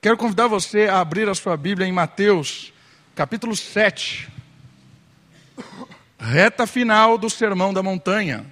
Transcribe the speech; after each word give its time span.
Quero 0.00 0.16
convidar 0.16 0.46
você 0.46 0.84
a 0.84 1.00
abrir 1.00 1.28
a 1.28 1.34
sua 1.34 1.56
Bíblia 1.56 1.84
em 1.84 1.90
Mateus, 1.90 2.72
capítulo 3.16 3.56
7. 3.56 4.28
Reta 6.16 6.68
final 6.68 7.18
do 7.18 7.28
Sermão 7.28 7.74
da 7.74 7.82
Montanha. 7.82 8.46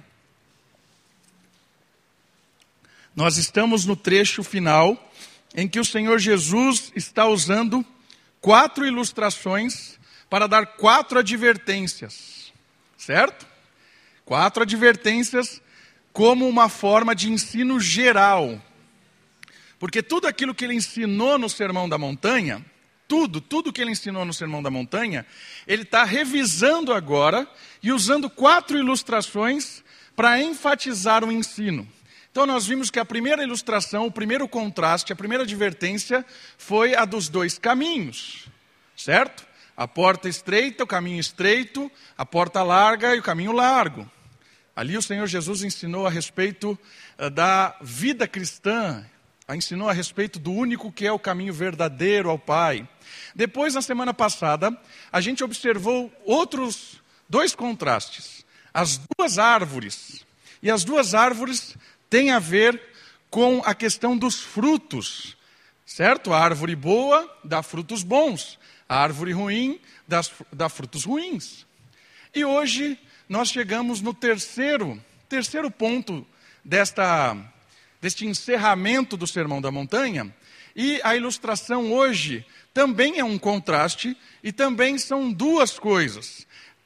Nós 3.15 3.37
estamos 3.37 3.85
no 3.85 3.95
trecho 3.95 4.43
final 4.43 5.01
em 5.55 5.69
que 5.69 5.79
o 5.79 5.85
Senhor 5.85 6.19
Jesus 6.19 6.91
está 6.93 7.25
usando 7.27 7.85
quatro 8.41 8.85
ilustrações 8.85 9.97
para 10.29 10.47
dar 10.47 10.65
quatro 10.65 11.17
advertências, 11.17 12.51
certo? 12.97 13.47
Quatro 14.25 14.63
advertências 14.63 15.61
como 16.11 16.45
uma 16.45 16.67
forma 16.67 17.15
de 17.15 17.31
ensino 17.31 17.79
geral. 17.79 18.61
Porque 19.79 20.01
tudo 20.01 20.27
aquilo 20.27 20.55
que 20.55 20.65
ele 20.65 20.73
ensinou 20.73 21.37
no 21.37 21.49
Sermão 21.49 21.87
da 21.87 21.97
Montanha, 21.97 22.65
tudo, 23.07 23.39
tudo 23.39 23.71
que 23.71 23.81
ele 23.81 23.91
ensinou 23.91 24.25
no 24.25 24.33
Sermão 24.33 24.61
da 24.61 24.69
Montanha, 24.69 25.25
ele 25.65 25.83
está 25.83 26.03
revisando 26.03 26.93
agora 26.93 27.47
e 27.81 27.91
usando 27.91 28.29
quatro 28.29 28.77
ilustrações 28.77 29.83
para 30.15 30.41
enfatizar 30.41 31.23
o 31.23 31.31
ensino. 31.31 31.87
Então, 32.31 32.45
nós 32.45 32.67
vimos 32.67 32.91
que 32.91 32.99
a 32.99 33.05
primeira 33.05 33.43
ilustração, 33.43 34.05
o 34.05 34.11
primeiro 34.11 34.47
contraste, 34.47 35.13
a 35.13 35.15
primeira 35.15 35.43
advertência 35.43 36.25
foi 36.57 36.95
a 36.95 37.05
dos 37.05 37.29
dois 37.29 37.57
caminhos, 37.57 38.47
certo? 38.95 39.47
A 39.75 39.87
porta 39.87 40.27
estreita, 40.27 40.83
o 40.83 40.87
caminho 40.87 41.19
estreito, 41.19 41.91
a 42.17 42.25
porta 42.25 42.61
larga 42.61 43.15
e 43.15 43.19
o 43.19 43.23
caminho 43.23 43.51
largo. 43.51 44.09
Ali 44.75 44.95
o 44.95 45.01
Senhor 45.01 45.25
Jesus 45.25 45.63
ensinou 45.63 46.05
a 46.05 46.09
respeito 46.09 46.77
uh, 47.17 47.29
da 47.29 47.75
vida 47.81 48.27
cristã, 48.27 49.03
ensinou 49.55 49.89
a 49.89 49.93
respeito 49.93 50.39
do 50.39 50.51
único 50.51 50.91
que 50.91 51.07
é 51.07 51.11
o 51.11 51.19
caminho 51.19 51.53
verdadeiro 51.53 52.29
ao 52.29 52.37
Pai. 52.37 52.87
Depois, 53.33 53.73
na 53.73 53.81
semana 53.81 54.13
passada, 54.13 54.77
a 55.11 55.21
gente 55.21 55.43
observou 55.43 56.11
outros 56.25 57.01
dois 57.29 57.55
contrastes. 57.55 58.45
As 58.73 58.99
duas 59.17 59.37
árvores. 59.39 60.25
E 60.61 60.69
as 60.69 60.83
duas 60.83 61.13
árvores 61.13 61.77
têm 62.09 62.31
a 62.31 62.39
ver 62.39 62.81
com 63.29 63.61
a 63.65 63.73
questão 63.73 64.17
dos 64.17 64.41
frutos. 64.41 65.37
Certo? 65.85 66.33
A 66.33 66.39
árvore 66.39 66.75
boa 66.75 67.33
dá 67.43 67.63
frutos 67.63 68.03
bons. 68.03 68.59
A 68.89 69.01
árvore 69.01 69.31
ruim 69.31 69.79
dá 70.51 70.69
frutos 70.69 71.05
ruins. 71.05 71.65
E 72.35 72.43
hoje 72.43 72.99
nós 73.27 73.49
chegamos 73.49 74.01
no 74.01 74.13
terceiro, 74.13 75.01
terceiro 75.27 75.71
ponto 75.71 76.25
desta, 76.63 77.35
deste 78.01 78.25
encerramento 78.25 79.17
do 79.17 79.27
Sermão 79.27 79.61
da 79.61 79.71
Montanha. 79.71 80.33
E 80.75 81.01
a 81.03 81.15
ilustração 81.15 81.91
hoje 81.91 82.45
também 82.73 83.19
é 83.19 83.23
um 83.23 83.37
contraste 83.37 84.15
e 84.43 84.51
também 84.51 84.97
são 84.97 85.31
duas 85.31 85.79
coisas. 85.79 86.45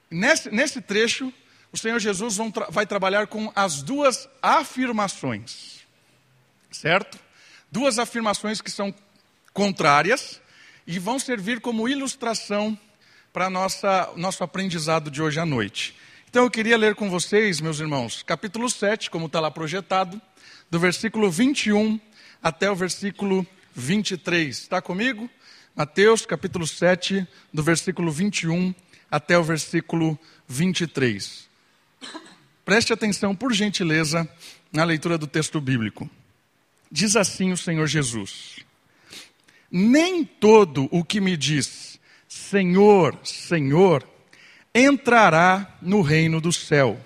Nesse, 0.09 0.49
nesse 0.49 0.81
trecho, 0.81 1.33
o 1.71 1.77
Senhor 1.77 1.99
Jesus 1.99 2.37
tra 2.53 2.67
vai 2.69 2.85
trabalhar 2.85 3.27
com 3.27 3.51
as 3.55 3.81
duas 3.81 4.29
afirmações, 4.41 5.85
certo? 6.69 7.19
Duas 7.71 7.99
afirmações 7.99 8.61
que 8.61 8.71
são 8.71 8.93
contrárias 9.53 10.41
e 10.85 10.99
vão 10.99 11.19
servir 11.19 11.61
como 11.61 11.87
ilustração 11.87 12.77
para 13.31 13.49
nosso 13.49 14.43
aprendizado 14.43 15.09
de 15.09 15.21
hoje 15.21 15.39
à 15.39 15.45
noite. 15.45 15.95
Então 16.29 16.43
eu 16.43 16.51
queria 16.51 16.77
ler 16.77 16.95
com 16.95 17.09
vocês, 17.09 17.59
meus 17.61 17.79
irmãos, 17.79 18.23
capítulo 18.23 18.69
7, 18.69 19.09
como 19.09 19.25
está 19.25 19.39
lá 19.39 19.51
projetado, 19.51 20.21
do 20.71 20.79
versículo 20.79 21.29
21 21.29 21.99
até 22.41 22.71
o 22.71 22.75
versículo 22.75 23.45
23. 23.75 24.57
Está 24.57 24.81
comigo? 24.81 25.29
Mateus, 25.75 26.25
capítulo 26.25 26.65
7, 26.65 27.27
do 27.53 27.61
versículo 27.61 28.09
21 28.09 28.73
até 29.11 29.37
o 29.37 29.43
versículo 29.43 30.17
23. 30.47 31.47
Preste 32.63 32.93
atenção, 32.93 33.35
por 33.35 33.51
gentileza, 33.51 34.27
na 34.71 34.85
leitura 34.85 35.17
do 35.17 35.27
texto 35.27 35.59
bíblico. 35.59 36.09
Diz 36.89 37.17
assim 37.17 37.51
o 37.51 37.57
Senhor 37.57 37.85
Jesus: 37.87 38.59
Nem 39.69 40.23
todo 40.23 40.87
o 40.89 41.03
que 41.03 41.19
me 41.19 41.35
diz 41.35 41.99
Senhor, 42.29 43.19
Senhor, 43.25 44.07
entrará 44.73 45.77
no 45.81 46.01
reino 46.01 46.39
do 46.39 46.53
céu. 46.53 46.97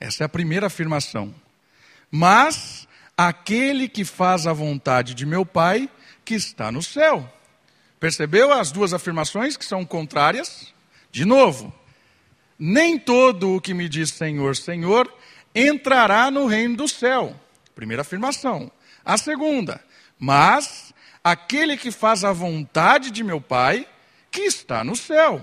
Essa 0.00 0.24
é 0.24 0.26
a 0.26 0.28
primeira 0.28 0.66
afirmação. 0.66 1.32
Mas 2.10 2.86
aquele 3.16 3.88
que 3.88 4.04
faz 4.04 4.46
a 4.46 4.52
vontade 4.52 5.14
de 5.14 5.24
meu 5.24 5.44
Pai 5.44 5.88
que 6.24 6.34
está 6.34 6.70
no 6.70 6.82
céu. 6.82 7.32
Percebeu 7.98 8.52
as 8.52 8.70
duas 8.70 8.92
afirmações 8.92 9.56
que 9.56 9.64
são 9.64 9.84
contrárias? 9.84 10.74
De 11.10 11.24
novo, 11.24 11.72
nem 12.58 12.98
todo 12.98 13.56
o 13.56 13.60
que 13.60 13.72
me 13.72 13.88
diz 13.88 14.10
Senhor, 14.10 14.54
Senhor 14.56 15.12
entrará 15.54 16.30
no 16.30 16.46
reino 16.46 16.76
do 16.76 16.88
céu. 16.88 17.34
Primeira 17.74 18.02
afirmação. 18.02 18.70
A 19.04 19.16
segunda, 19.16 19.82
mas 20.18 20.92
aquele 21.22 21.76
que 21.76 21.90
faz 21.90 22.24
a 22.24 22.32
vontade 22.32 23.10
de 23.10 23.24
meu 23.24 23.40
Pai 23.40 23.86
que 24.30 24.42
está 24.42 24.84
no 24.84 24.94
céu. 24.94 25.40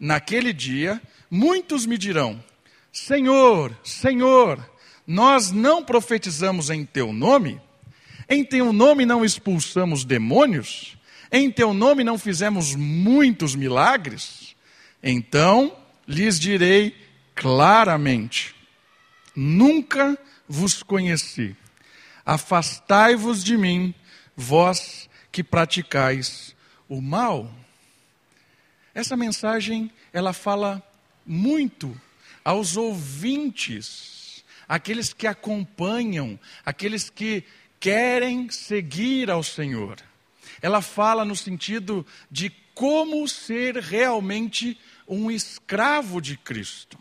Naquele 0.00 0.52
dia, 0.52 1.00
muitos 1.30 1.86
me 1.86 1.96
dirão: 1.96 2.42
Senhor, 2.92 3.76
Senhor, 3.84 4.58
nós 5.08 5.50
não 5.50 5.82
profetizamos 5.82 6.68
em 6.68 6.84
teu 6.84 7.14
nome? 7.14 7.58
Em 8.28 8.44
teu 8.44 8.74
nome 8.74 9.06
não 9.06 9.24
expulsamos 9.24 10.04
demônios? 10.04 10.98
Em 11.32 11.50
teu 11.50 11.72
nome 11.72 12.04
não 12.04 12.18
fizemos 12.18 12.74
muitos 12.74 13.54
milagres? 13.54 14.54
Então 15.02 15.74
lhes 16.06 16.38
direi 16.38 16.94
claramente: 17.34 18.54
Nunca 19.34 20.18
vos 20.46 20.82
conheci. 20.82 21.56
Afastai-vos 22.26 23.42
de 23.42 23.56
mim, 23.56 23.94
vós 24.36 25.08
que 25.32 25.42
praticais 25.42 26.54
o 26.86 27.00
mal. 27.00 27.50
Essa 28.94 29.16
mensagem, 29.16 29.90
ela 30.12 30.34
fala 30.34 30.82
muito 31.24 31.98
aos 32.44 32.76
ouvintes, 32.76 34.17
aqueles 34.68 35.12
que 35.12 35.26
acompanham, 35.26 36.38
aqueles 36.64 37.08
que 37.08 37.44
querem 37.80 38.50
seguir 38.50 39.30
ao 39.30 39.42
Senhor. 39.42 39.96
Ela 40.60 40.82
fala 40.82 41.24
no 41.24 41.34
sentido 41.34 42.04
de 42.30 42.50
como 42.74 43.26
ser 43.26 43.76
realmente 43.76 44.78
um 45.06 45.30
escravo 45.30 46.20
de 46.20 46.36
Cristo. 46.36 46.98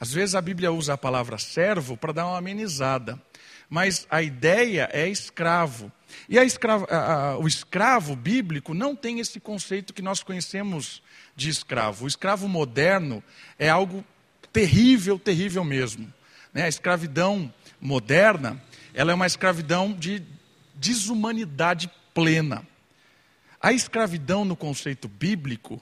Às 0.00 0.12
vezes 0.12 0.34
a 0.34 0.40
Bíblia 0.40 0.72
usa 0.72 0.94
a 0.94 0.98
palavra 0.98 1.38
servo 1.38 1.96
para 1.96 2.12
dar 2.12 2.26
uma 2.26 2.38
amenizada, 2.38 3.20
mas 3.68 4.06
a 4.10 4.22
ideia 4.22 4.88
é 4.92 5.08
escravo. 5.08 5.92
E 6.28 6.38
a 6.38 6.44
escravo, 6.44 6.86
a, 6.90 7.30
a, 7.30 7.38
o 7.38 7.46
escravo 7.46 8.16
bíblico 8.16 8.72
não 8.72 8.94
tem 8.96 9.20
esse 9.20 9.38
conceito 9.40 9.92
que 9.92 10.02
nós 10.02 10.22
conhecemos 10.22 11.02
de 11.36 11.48
escravo. 11.48 12.04
O 12.04 12.08
escravo 12.08 12.48
moderno 12.48 13.22
é 13.58 13.68
algo 13.68 14.04
terrível, 14.52 15.18
terrível 15.18 15.64
mesmo. 15.64 16.12
Né? 16.52 16.64
A 16.64 16.68
escravidão 16.68 17.52
moderna, 17.80 18.62
ela 18.94 19.12
é 19.12 19.14
uma 19.14 19.26
escravidão 19.26 19.92
de 19.92 20.22
desumanidade 20.74 21.90
plena. 22.14 22.66
A 23.60 23.72
escravidão 23.72 24.44
no 24.44 24.56
conceito 24.56 25.08
bíblico, 25.08 25.80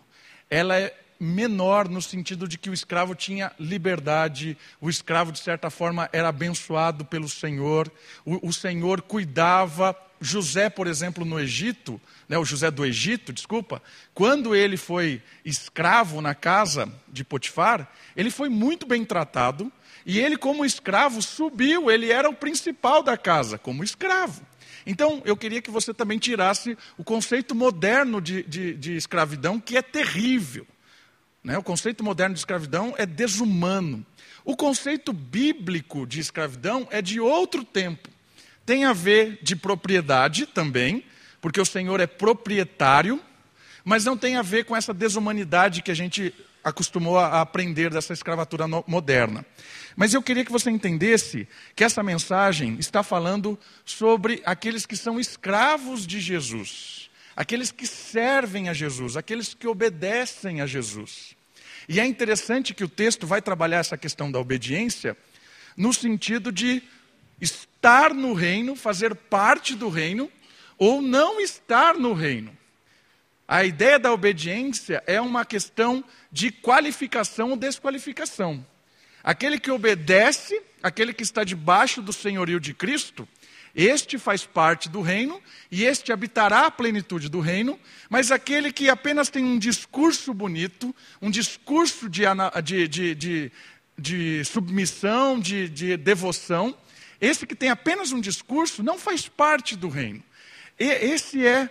ela 0.49 0.79
é 0.79 0.95
menor 1.19 1.89
no 1.89 2.01
sentido 2.01 2.47
de 2.47 2.59
que 2.59 2.71
o 2.71 2.75
escravo 2.75 3.15
tinha 3.15 3.53
liberdade, 3.59 4.57
o 4.81 4.89
escravo, 4.89 5.33
de 5.33 5.39
certa 5.39 5.71
forma, 5.71 6.09
era 6.13 6.29
abençoado 6.29 7.05
pelo 7.05 7.29
Senhor, 7.29 7.91
o, 8.25 8.49
o 8.49 8.53
Senhor 8.53 9.03
cuidava. 9.03 9.97
José, 10.19 10.71
por 10.71 10.87
exemplo, 10.87 11.27
no 11.27 11.39
Egito, 11.39 12.01
né, 12.27 12.39
o 12.39 12.45
José 12.45 12.71
do 12.71 12.87
Egito, 12.87 13.35
desculpa, 13.35 13.83
quando 14.15 14.55
ele 14.55 14.79
foi 14.79 15.23
escravo 15.45 16.23
na 16.23 16.35
casa 16.35 16.91
de 17.07 17.23
Potifar, 17.23 17.87
ele 18.17 18.31
foi 18.31 18.49
muito 18.49 18.87
bem 18.87 19.05
tratado, 19.05 19.71
e 20.07 20.21
ele, 20.21 20.37
como 20.37 20.65
escravo, 20.65 21.21
subiu, 21.21 21.91
ele 21.91 22.13
era 22.13 22.31
o 22.31 22.33
principal 22.33 23.03
da 23.03 23.19
casa, 23.19 23.59
como 23.59 23.83
escravo. 23.83 24.41
Então, 24.87 25.21
eu 25.25 25.37
queria 25.37 25.61
que 25.61 25.69
você 25.69 25.93
também 25.93 26.17
tirasse 26.17 26.79
o 26.97 27.03
conceito 27.03 27.57
moderno 27.57 28.21
de, 28.21 28.45
de, 28.45 28.75
de 28.75 28.97
escravidão, 28.97 29.59
que 29.59 29.77
é 29.77 29.83
terrível. 29.83 30.65
Né? 31.43 31.59
O 31.59 31.63
conceito 31.63 32.05
moderno 32.05 32.35
de 32.35 32.39
escravidão 32.39 32.95
é 32.97 33.05
desumano. 33.05 34.07
O 34.45 34.57
conceito 34.57 35.13
bíblico 35.13 36.07
de 36.07 36.21
escravidão 36.21 36.87
é 36.93 37.03
de 37.03 37.19
outro 37.19 37.65
tempo. 37.65 38.09
Tem 38.65 38.85
a 38.85 38.93
ver 38.93 39.41
de 39.43 39.57
propriedade 39.57 40.47
também, 40.47 41.05
porque 41.41 41.61
o 41.61 41.67
Senhor 41.67 41.99
é 41.99 42.07
proprietário, 42.07 43.21
mas 43.85 44.05
não 44.05 44.17
tem 44.17 44.37
a 44.37 44.43
ver 44.43 44.67
com 44.67 44.77
essa 44.77 44.95
desumanidade 44.95 45.83
que 45.83 45.91
a 45.91 45.95
gente 45.95 46.33
acostumou 46.67 47.17
a 47.17 47.41
aprender 47.41 47.91
dessa 47.91 48.13
escravatura 48.13 48.67
moderna. 48.89 49.47
Mas 49.95 50.13
eu 50.13 50.21
queria 50.21 50.45
que 50.45 50.51
você 50.51 50.69
entendesse 50.69 51.47
que 51.77 51.85
essa 51.85 52.03
mensagem 52.03 52.77
está 52.81 53.05
falando 53.05 53.57
sobre 53.85 54.43
aqueles 54.45 54.85
que 54.85 54.97
são 54.97 55.21
escravos 55.21 56.05
de 56.05 56.19
Jesus, 56.19 57.09
aqueles 57.37 57.71
que 57.71 57.87
servem 57.87 58.69
a 58.69 58.73
Jesus, 58.73 59.17
aqueles 59.17 59.55
que 59.55 59.69
obedecem 59.69 60.61
a 60.61 60.67
Jesus. 60.67 61.37
E 61.89 62.01
é 62.01 62.05
interessante 62.05 62.75
que 62.75 62.83
o 62.83 62.89
texto 62.89 63.29
vai 63.29 63.41
trabalhar 63.41 63.79
essa 63.79 63.97
questão 63.97 64.29
da 64.29 64.41
obediência 64.41 65.17
no 65.77 65.95
sentido 65.95 66.51
de 66.51 66.83
estar 67.41 68.13
no 68.13 68.35
reino, 68.35 68.75
fazer 68.75 69.15
parte 69.15 69.77
do 69.77 69.89
reino, 69.89 70.29
ou 70.77 71.01
não 71.01 71.41
estar 71.41 71.95
no 71.95 72.13
reino. 72.13 72.57
A 73.49 73.65
ideia 73.65 73.99
da 73.99 74.13
obediência 74.13 75.03
é 75.07 75.21
uma 75.21 75.45
questão 75.45 76.05
de 76.33 76.51
qualificação 76.51 77.51
ou 77.51 77.57
desqualificação. 77.57 78.65
Aquele 79.23 79.59
que 79.59 79.71
obedece, 79.71 80.61
aquele 80.83 81.13
que 81.13 81.23
está 81.23 81.45
debaixo 81.45 82.03
do 82.03 82.13
senhorio 82.13 82.59
de 82.59 82.75
Cristo, 82.75 83.29
este 83.75 84.19
faz 84.19 84.45
parte 84.47 84.89
do 84.89 85.01
reino 85.01 85.41
e 85.71 85.85
este 85.85 86.13
habitará 86.13 86.67
a 86.67 86.71
plenitude 86.71 87.29
do 87.29 87.41
reino, 87.41 87.79
mas 88.09 88.33
aquele 88.33 88.73
que 88.73 88.89
apenas 88.89 89.29
tem 89.29 89.45
um 89.45 89.59
discurso 89.59 90.33
bonito, 90.33 90.95
um 91.21 91.31
discurso 91.31 92.09
de, 92.09 92.23
de, 92.65 92.89
de, 92.89 93.15
de, 93.15 93.53
de 93.99 94.45
submissão, 94.45 95.39
de, 95.39 95.69
de 95.69 95.97
devoção, 95.97 96.77
esse 97.21 97.47
que 97.47 97.55
tem 97.55 97.69
apenas 97.69 98.13
um 98.13 98.21
discurso 98.21 98.83
não 98.83 98.99
faz 98.99 99.29
parte 99.29 99.77
do 99.77 99.89
reino. 99.89 100.23
E 100.79 100.85
esse 100.85 101.47
é 101.47 101.69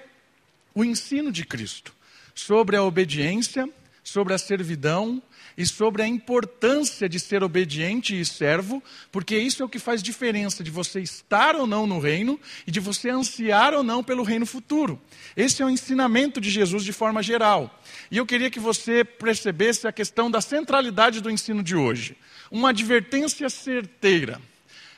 o 0.75 0.83
ensino 0.83 1.31
de 1.31 1.45
Cristo 1.45 1.93
sobre 2.35 2.75
a 2.75 2.83
obediência, 2.83 3.67
sobre 4.03 4.33
a 4.33 4.37
servidão 4.37 5.23
e 5.57 5.65
sobre 5.65 6.03
a 6.03 6.07
importância 6.07 7.07
de 7.07 7.17
ser 7.17 7.41
obediente 7.43 8.19
e 8.19 8.25
servo, 8.25 8.83
porque 9.09 9.37
isso 9.37 9.63
é 9.63 9.65
o 9.65 9.69
que 9.69 9.79
faz 9.79 10.03
diferença 10.03 10.61
de 10.61 10.69
você 10.69 10.99
estar 10.99 11.55
ou 11.55 11.65
não 11.65 11.87
no 11.87 11.97
reino 11.97 12.37
e 12.67 12.71
de 12.71 12.81
você 12.81 13.09
ansiar 13.09 13.73
ou 13.73 13.81
não 13.81 14.03
pelo 14.03 14.21
reino 14.21 14.45
futuro. 14.45 15.01
Esse 15.35 15.63
é 15.63 15.65
o 15.65 15.69
ensinamento 15.69 16.41
de 16.41 16.49
Jesus 16.49 16.83
de 16.83 16.91
forma 16.91 17.23
geral. 17.23 17.81
E 18.11 18.17
eu 18.17 18.25
queria 18.25 18.51
que 18.51 18.59
você 18.59 19.05
percebesse 19.05 19.87
a 19.87 19.93
questão 19.93 20.29
da 20.29 20.41
centralidade 20.41 21.21
do 21.21 21.31
ensino 21.31 21.63
de 21.63 21.75
hoje. 21.75 22.17
Uma 22.51 22.69
advertência 22.69 23.49
certeira. 23.49 24.41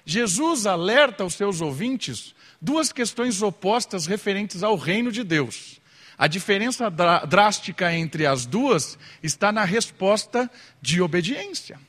Jesus 0.03 0.65
alerta 0.65 1.23
os 1.23 1.35
seus 1.35 1.62
ouvintes 1.62 2.33
duas 2.62 2.92
questões 2.92 3.42
opostas 3.42 4.06
referentes 4.06 4.63
ao 4.63 4.75
reino 4.75 5.12
de 5.12 5.24
Deus. 5.24 5.80
A 6.18 6.27
diferença 6.27 6.89
drástica 6.89 7.94
entre 7.94 8.25
as 8.25 8.45
duas 8.45 8.98
está 9.21 9.51
na 9.51 9.63
resposta 9.63 10.50
de 10.81 11.00
obediência. 11.01 11.80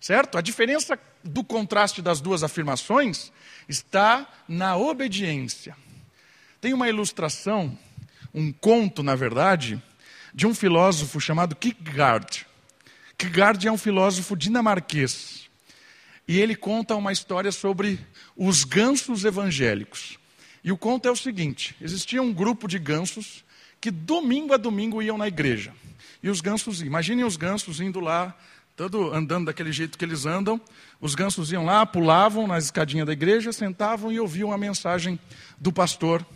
Certo? 0.00 0.38
A 0.38 0.40
diferença 0.40 0.98
do 1.24 1.42
contraste 1.42 2.00
das 2.00 2.20
duas 2.20 2.44
afirmações 2.44 3.32
está 3.68 4.26
na 4.46 4.76
obediência. 4.76 5.76
Tem 6.60 6.72
uma 6.72 6.88
ilustração, 6.88 7.76
um 8.32 8.52
conto, 8.52 9.02
na 9.02 9.16
verdade, 9.16 9.82
de 10.32 10.46
um 10.46 10.54
filósofo 10.54 11.20
chamado 11.20 11.56
Kierkegaard. 11.56 12.46
Kierkegaard 13.18 13.66
é 13.66 13.72
um 13.72 13.78
filósofo 13.78 14.36
dinamarquês. 14.36 15.45
E 16.28 16.40
ele 16.40 16.56
conta 16.56 16.96
uma 16.96 17.12
história 17.12 17.52
sobre 17.52 17.98
os 18.36 18.64
gansos 18.64 19.24
evangélicos. 19.24 20.18
E 20.64 20.72
o 20.72 20.76
conto 20.76 21.06
é 21.06 21.10
o 21.10 21.16
seguinte: 21.16 21.76
existia 21.80 22.20
um 22.20 22.32
grupo 22.32 22.66
de 22.66 22.78
gansos 22.78 23.44
que 23.80 23.90
domingo 23.90 24.52
a 24.52 24.56
domingo 24.56 25.00
iam 25.02 25.16
na 25.16 25.28
igreja. 25.28 25.72
E 26.22 26.28
os 26.28 26.40
gansos, 26.40 26.82
imaginem 26.82 27.24
os 27.24 27.36
gansos 27.36 27.80
indo 27.80 28.00
lá, 28.00 28.36
todo 28.74 29.12
andando 29.12 29.46
daquele 29.46 29.70
jeito 29.70 29.96
que 29.96 30.04
eles 30.04 30.26
andam. 30.26 30.60
Os 31.00 31.14
gansos 31.14 31.52
iam 31.52 31.64
lá, 31.64 31.86
pulavam 31.86 32.46
na 32.46 32.58
escadinha 32.58 33.04
da 33.04 33.12
igreja, 33.12 33.52
sentavam 33.52 34.10
e 34.10 34.18
ouviam 34.18 34.50
a 34.50 34.58
mensagem 34.58 35.20
do 35.58 35.72
pastor 35.72 36.26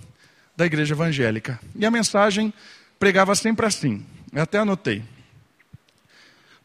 da 0.56 0.64
igreja 0.64 0.94
evangélica. 0.94 1.58
E 1.74 1.84
a 1.84 1.90
mensagem 1.90 2.52
pregava 2.98 3.34
sempre 3.34 3.66
assim, 3.66 4.04
eu 4.32 4.42
até 4.42 4.58
anotei. 4.58 5.02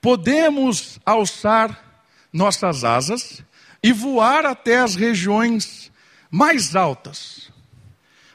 Podemos 0.01 0.99
alçar 1.05 1.84
nossas 2.35 2.83
asas 2.83 3.41
e 3.81 3.93
voar 3.93 4.45
até 4.45 4.79
as 4.79 4.95
regiões 4.95 5.89
mais 6.29 6.75
altas. 6.75 7.49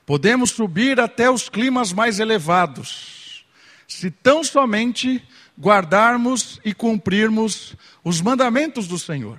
Podemos 0.07 0.51
subir 0.51 0.99
até 0.99 1.31
os 1.31 1.51
climas 1.51 1.93
mais 1.93 2.19
elevados, 2.19 3.45
se 3.87 4.11
tão 4.11 4.43
somente 4.43 5.23
guardarmos 5.61 6.59
e 6.65 6.73
cumprirmos 6.73 7.77
os 8.03 8.23
mandamentos 8.23 8.89
do 8.89 8.99
Senhor. 8.99 9.39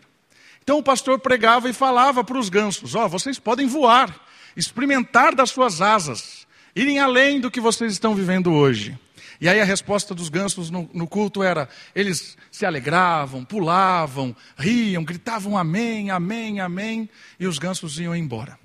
Então 0.64 0.78
o 0.78 0.84
pastor 0.84 1.18
pregava 1.18 1.68
e 1.68 1.74
falava 1.74 2.24
para 2.24 2.38
os 2.38 2.48
gansos: 2.48 2.94
Ó, 2.94 3.06
oh, 3.06 3.10
vocês 3.10 3.40
podem 3.40 3.66
voar, 3.66 4.16
experimentar 4.56 5.34
das 5.34 5.50
suas 5.50 5.82
asas, 5.82 6.46
irem 6.76 7.00
além 7.00 7.42
do 7.42 7.50
que 7.50 7.60
vocês 7.60 7.92
estão 7.92 8.14
vivendo 8.14 8.54
hoje. 8.54 8.98
E 9.42 9.50
aí 9.50 9.60
a 9.60 9.66
resposta 9.66 10.14
dos 10.14 10.30
gansos 10.30 10.70
no, 10.70 10.88
no, 10.94 11.08
culto 11.08 11.42
era: 11.42 11.68
eles 11.96 12.38
se 12.52 12.64
alegravam, 12.64 13.44
pulavam, 13.44 14.36
riam, 14.56 15.04
gritavam 15.04 15.58
amém, 15.58 16.12
amém, 16.12 16.60
amém, 16.60 17.10
e 17.40 17.48
os 17.48 17.58
gansos 17.58 18.00
iam 18.00 18.16
embora. 18.16 18.60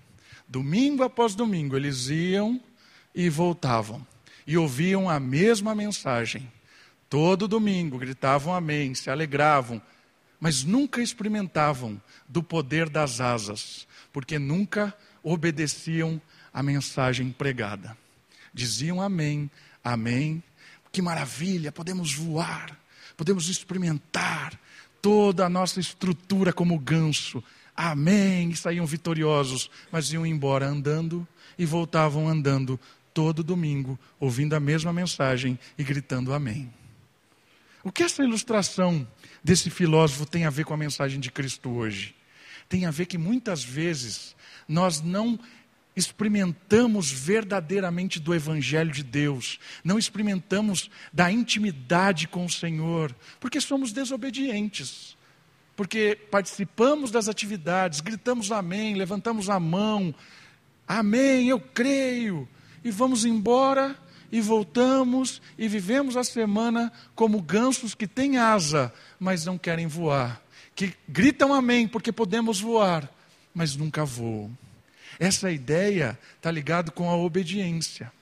Domingo 0.46 1.02
após 1.02 1.34
domingo 1.34 1.76
eles 1.76 2.10
iam 2.10 2.60
e 3.14 3.30
voltavam, 3.30 4.06
e 4.46 4.58
ouviam 4.58 5.08
a 5.08 5.18
mesma 5.18 5.74
mensagem. 5.74 6.52
Todo 7.08 7.48
domingo 7.48 7.96
gritavam 7.96 8.54
amém, 8.54 8.94
se 8.94 9.08
alegravam, 9.08 9.80
mas 10.38 10.62
nunca 10.62 11.00
experimentavam 11.00 12.00
do 12.28 12.42
poder 12.42 12.90
das 12.90 13.18
asas, 13.18 13.88
porque 14.12 14.38
nunca 14.38 14.94
obedeciam 15.22 16.20
à 16.52 16.62
mensagem 16.62 17.32
pregada. 17.32 17.96
Diziam 18.52 19.00
amém, 19.00 19.50
amém, 19.82 20.42
que 20.96 21.02
maravilha, 21.02 21.70
podemos 21.70 22.14
voar, 22.14 22.74
podemos 23.18 23.50
experimentar 23.50 24.58
toda 25.02 25.44
a 25.44 25.48
nossa 25.48 25.78
estrutura 25.78 26.54
como 26.54 26.78
ganso. 26.78 27.44
Amém, 27.76 28.48
e 28.48 28.56
saíam 28.56 28.86
vitoriosos, 28.86 29.70
mas 29.92 30.10
iam 30.10 30.24
embora 30.24 30.66
andando 30.66 31.28
e 31.58 31.66
voltavam 31.66 32.26
andando 32.26 32.80
todo 33.12 33.44
domingo, 33.44 34.00
ouvindo 34.18 34.54
a 34.54 34.60
mesma 34.60 34.90
mensagem 34.90 35.58
e 35.76 35.84
gritando 35.84 36.32
amém. 36.32 36.72
O 37.84 37.92
que 37.92 38.02
essa 38.02 38.24
ilustração 38.24 39.06
desse 39.44 39.68
filósofo 39.68 40.24
tem 40.24 40.46
a 40.46 40.50
ver 40.50 40.64
com 40.64 40.72
a 40.72 40.78
mensagem 40.78 41.20
de 41.20 41.30
Cristo 41.30 41.68
hoje? 41.68 42.14
Tem 42.70 42.86
a 42.86 42.90
ver 42.90 43.04
que 43.04 43.18
muitas 43.18 43.62
vezes 43.62 44.34
nós 44.66 45.02
não 45.02 45.38
experimentamos 45.96 47.10
verdadeiramente 47.10 48.20
do 48.20 48.34
Evangelho 48.34 48.92
de 48.92 49.02
Deus, 49.02 49.58
não 49.82 49.98
experimentamos 49.98 50.90
da 51.10 51.32
intimidade 51.32 52.28
com 52.28 52.44
o 52.44 52.50
Senhor, 52.50 53.16
porque 53.40 53.60
somos 53.60 53.92
desobedientes, 53.92 55.16
porque 55.74 56.18
participamos 56.30 57.10
das 57.10 57.28
atividades, 57.28 58.02
gritamos 58.02 58.52
amém, 58.52 58.94
levantamos 58.94 59.48
a 59.48 59.58
mão, 59.58 60.14
amém, 60.86 61.48
eu 61.48 61.58
creio, 61.58 62.46
e 62.84 62.90
vamos 62.90 63.24
embora 63.24 63.96
e 64.30 64.40
voltamos 64.40 65.40
e 65.56 65.66
vivemos 65.66 66.16
a 66.16 66.24
semana 66.24 66.92
como 67.14 67.40
gansos 67.40 67.94
que 67.94 68.06
têm 68.06 68.36
asa, 68.36 68.92
mas 69.18 69.46
não 69.46 69.56
querem 69.56 69.86
voar, 69.86 70.42
que 70.74 70.92
gritam 71.08 71.54
amém 71.54 71.88
porque 71.88 72.12
podemos 72.12 72.60
voar, 72.60 73.10
mas 73.54 73.74
nunca 73.76 74.04
voam. 74.04 74.65
Essa 75.18 75.50
ideia 75.50 76.18
está 76.36 76.50
ligada 76.50 76.90
com 76.90 77.08
a 77.08 77.16
obediência. 77.16 78.12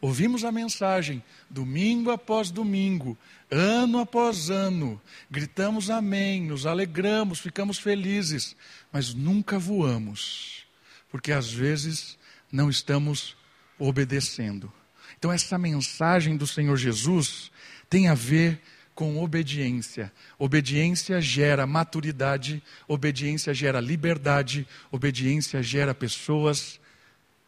Ouvimos 0.00 0.44
a 0.44 0.50
mensagem 0.50 1.22
domingo 1.48 2.10
após 2.10 2.50
domingo, 2.50 3.16
ano 3.48 4.00
após 4.00 4.50
ano, 4.50 5.00
gritamos 5.30 5.90
amém, 5.90 6.42
nos 6.42 6.66
alegramos, 6.66 7.38
ficamos 7.38 7.78
felizes, 7.78 8.56
mas 8.90 9.14
nunca 9.14 9.60
voamos, 9.60 10.66
porque 11.08 11.30
às 11.30 11.52
vezes 11.52 12.18
não 12.50 12.68
estamos 12.68 13.36
obedecendo. 13.78 14.72
Então, 15.16 15.32
essa 15.32 15.56
mensagem 15.56 16.36
do 16.36 16.48
Senhor 16.48 16.76
Jesus 16.76 17.52
tem 17.88 18.08
a 18.08 18.14
ver 18.14 18.60
com 18.94 19.22
obediência. 19.22 20.12
Obediência 20.38 21.20
gera 21.20 21.66
maturidade, 21.66 22.62
obediência 22.86 23.54
gera 23.54 23.80
liberdade, 23.80 24.66
obediência 24.90 25.62
gera 25.62 25.94
pessoas 25.94 26.80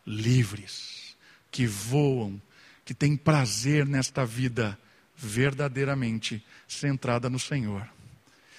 livres, 0.06 1.16
que 1.50 1.66
voam, 1.66 2.40
que 2.84 2.94
têm 2.94 3.16
prazer 3.16 3.86
nesta 3.86 4.24
vida 4.24 4.78
verdadeiramente 5.16 6.44
centrada 6.66 7.30
no 7.30 7.38
Senhor. 7.38 7.88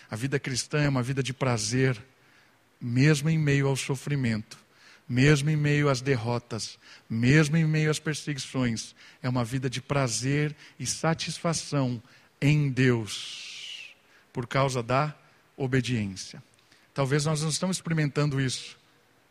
A 0.09 0.15
vida 0.15 0.39
cristã 0.39 0.79
é 0.79 0.89
uma 0.89 1.03
vida 1.03 1.21
de 1.21 1.33
prazer, 1.33 2.01
mesmo 2.79 3.29
em 3.29 3.37
meio 3.37 3.67
ao 3.67 3.75
sofrimento, 3.75 4.57
mesmo 5.07 5.49
em 5.49 5.55
meio 5.55 5.89
às 5.89 6.01
derrotas, 6.01 6.77
mesmo 7.09 7.57
em 7.57 7.65
meio 7.65 7.91
às 7.91 7.99
perseguições. 7.99 8.95
É 9.21 9.29
uma 9.29 9.43
vida 9.43 9.69
de 9.69 9.81
prazer 9.81 10.55
e 10.79 10.85
satisfação 10.85 12.01
em 12.45 12.69
Deus, 12.69 13.95
por 14.31 14.45
causa 14.45 14.83
da 14.83 15.15
obediência. 15.57 16.43
Talvez 16.93 17.25
nós 17.25 17.41
não 17.41 17.49
estamos 17.49 17.77
experimentando 17.77 18.39
isso, 18.39 18.77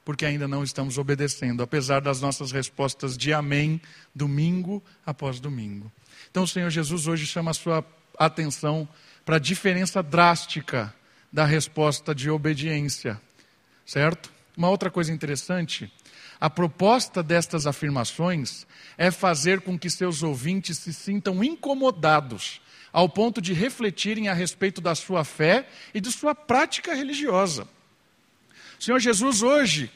porque 0.05 0.27
ainda 0.27 0.49
não 0.49 0.65
estamos 0.65 0.99
obedecendo, 0.99 1.63
apesar 1.63 2.01
das 2.01 2.21
nossas 2.21 2.51
respostas 2.51 3.17
de 3.17 3.33
amém, 3.33 3.81
domingo 4.13 4.83
após 5.07 5.39
domingo. 5.39 5.91
Então 6.29 6.43
o 6.43 6.49
Senhor 6.49 6.71
Jesus 6.71 7.07
hoje 7.07 7.25
chama 7.25 7.53
a 7.53 7.55
sua 7.55 7.85
atenção 8.19 8.89
para 9.25 9.37
a 9.37 9.41
diferença 9.41 10.03
drástica 10.03 10.93
da 11.33 11.45
resposta 11.45 12.13
de 12.15 12.29
obediência, 12.29 13.21
certo? 13.87 14.33
Uma 14.57 14.71
outra 14.71 14.91
coisa 14.91 15.13
interessante, 15.13 15.91
a 16.41 16.51
proposta 16.51 17.23
destas 17.23 17.65
afirmações 17.65 18.67
é 18.99 19.11
fazer 19.11 19.61
com 19.61 19.79
que 19.79 19.89
seus 19.89 20.23
ouvintes 20.23 20.79
se 20.79 20.93
sintam 20.93 21.43
incomodados 21.43 22.61
ao 22.95 23.09
ponto 23.09 23.43
de 23.43 23.53
refletirem 23.53 24.29
a 24.29 24.33
respeito 24.33 24.81
da 24.81 24.95
sua 24.95 25.25
fé 25.25 25.69
e 25.93 26.01
de 26.01 26.13
sua 26.13 26.33
prática 26.33 26.95
religiosa. 26.95 27.67
O 28.79 28.83
Senhor 28.85 29.01
Jesus 29.01 29.43
hoje 29.43 29.91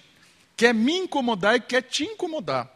quer 0.56 0.74
me 0.74 0.96
incomodar 0.96 1.54
e 1.54 1.60
quer 1.60 1.80
te 1.82 2.02
incomodar. 2.02 2.68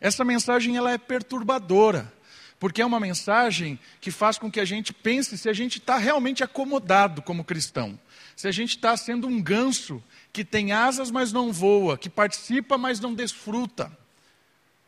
Essa 0.00 0.24
mensagem 0.24 0.76
ela 0.76 0.90
é 0.90 0.98
perturbadora, 0.98 2.12
porque 2.58 2.82
é 2.82 2.86
uma 2.86 2.98
mensagem 2.98 3.78
que 4.00 4.10
faz 4.10 4.36
com 4.38 4.50
que 4.50 4.58
a 4.58 4.64
gente 4.64 4.92
pense 4.92 5.38
se 5.38 5.48
a 5.48 5.52
gente 5.52 5.78
está 5.78 5.96
realmente 5.98 6.42
acomodado 6.42 7.22
como 7.22 7.44
cristão, 7.44 7.96
se 8.34 8.48
a 8.48 8.52
gente 8.52 8.70
está 8.70 8.96
sendo 8.96 9.28
um 9.28 9.40
ganso 9.40 10.02
que 10.32 10.44
tem 10.44 10.72
asas, 10.72 11.12
mas 11.12 11.32
não 11.32 11.52
voa, 11.52 11.96
que 11.96 12.10
participa, 12.10 12.76
mas 12.76 12.98
não 12.98 13.14
desfruta, 13.14 13.96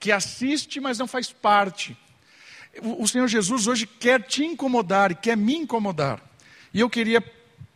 que 0.00 0.10
assiste, 0.10 0.80
mas 0.80 0.98
não 0.98 1.06
faz 1.06 1.30
parte. 1.30 1.96
O 2.80 3.06
Senhor 3.06 3.28
Jesus 3.28 3.66
hoje 3.66 3.86
quer 3.86 4.22
te 4.22 4.44
incomodar 4.44 5.10
e 5.12 5.14
quer 5.14 5.36
me 5.36 5.54
incomodar. 5.54 6.22
E 6.72 6.80
eu 6.80 6.88
queria, 6.88 7.22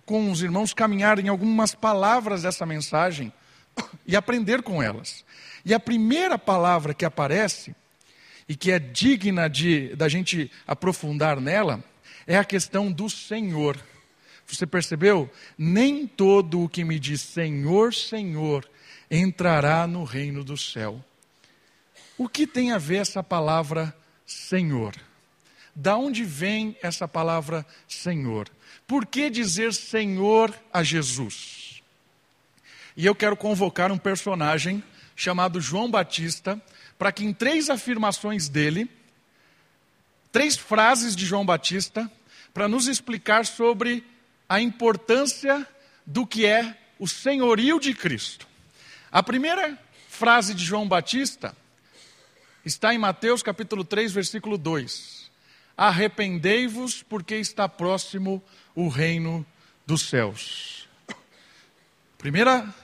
com 0.07 0.31
os 0.31 0.41
irmãos, 0.41 0.73
caminhar 0.73 1.19
em 1.19 1.29
algumas 1.29 1.75
palavras 1.75 2.43
dessa 2.43 2.65
mensagem 2.65 3.33
e 4.07 4.17
aprender 4.17 4.63
com 4.63 4.83
elas. 4.83 5.25
E 5.65 5.75
a 5.75 5.81
primeira 5.81 6.39
palavra 6.39 6.95
que 6.95 7.05
aparece, 7.05 7.75
e 8.49 8.55
que 8.55 8.71
é 8.71 8.79
digna 8.79 9.49
de 9.49 9.95
da 9.97 10.09
gente 10.09 10.51
aprofundar 10.67 11.41
nela, 11.41 11.85
é 12.27 12.39
a 12.39 12.45
questão 12.45 12.91
do 12.91 13.11
Senhor. 13.11 13.77
Você 14.47 14.67
percebeu? 14.67 15.29
Nem 15.59 16.07
todo 16.07 16.63
o 16.63 16.69
que 16.69 16.85
me 16.85 16.99
diz 16.99 17.21
Senhor, 17.21 17.93
Senhor 17.93 18.67
entrará 19.11 19.87
no 19.87 20.05
reino 20.05 20.43
do 20.43 20.57
céu. 20.57 21.05
O 22.17 22.29
que 22.29 22.47
tem 22.47 22.73
a 22.73 22.79
ver 22.79 22.99
essa 22.99 23.23
palavra 23.23 23.95
Senhor. 24.27 24.95
Da 25.75 25.97
onde 25.97 26.25
vem 26.25 26.77
essa 26.83 27.07
palavra 27.07 27.65
Senhor? 27.87 28.49
Por 28.87 29.07
que 29.07 29.31
dizer 29.31 29.73
Senhor 29.73 30.55
a 30.73 30.83
Jesus? 30.83 31.83
E 32.97 33.07
eu 33.07 33.15
quero 33.15 33.37
convocar 33.37 33.93
um 33.93 33.99
personagem 33.99 34.83
chamado 35.15 35.61
João 35.61 35.91
Batista, 35.91 36.61
para 36.99 37.13
que 37.13 37.25
em 37.25 37.33
três 37.33 37.71
afirmações 37.71 38.49
dele, 38.49 38.91
três 40.33 40.57
frases 40.57 41.15
de 41.15 41.25
João 41.25 41.45
Batista, 41.45 42.11
para 42.53 42.69
nos 42.69 42.87
explicar 42.87 43.45
sobre 43.45 44.05
a 44.49 44.61
importância 44.61 45.67
do 46.07 46.27
que 46.27 46.47
é 46.47 46.77
o 46.99 47.07
senhorio 47.07 47.79
de 47.79 47.93
Cristo. 47.95 48.47
A 49.13 49.23
primeira 49.23 49.79
frase 50.09 50.55
de 50.55 50.65
João 50.65 50.89
Batista 50.89 51.55
está 52.67 52.93
em 52.93 52.99
Mateus 52.99 53.45
capítulo 53.45 53.85
3, 53.85 54.13
versículo 54.13 54.59
2. 54.59 55.31
Arrependei-vos, 55.77 57.01
porque 57.01 57.37
está 57.37 57.69
próximo 57.69 58.43
o 58.75 58.89
reino 58.89 59.47
dos 59.87 60.09
céus. 60.09 60.89
Primeira 62.19 62.75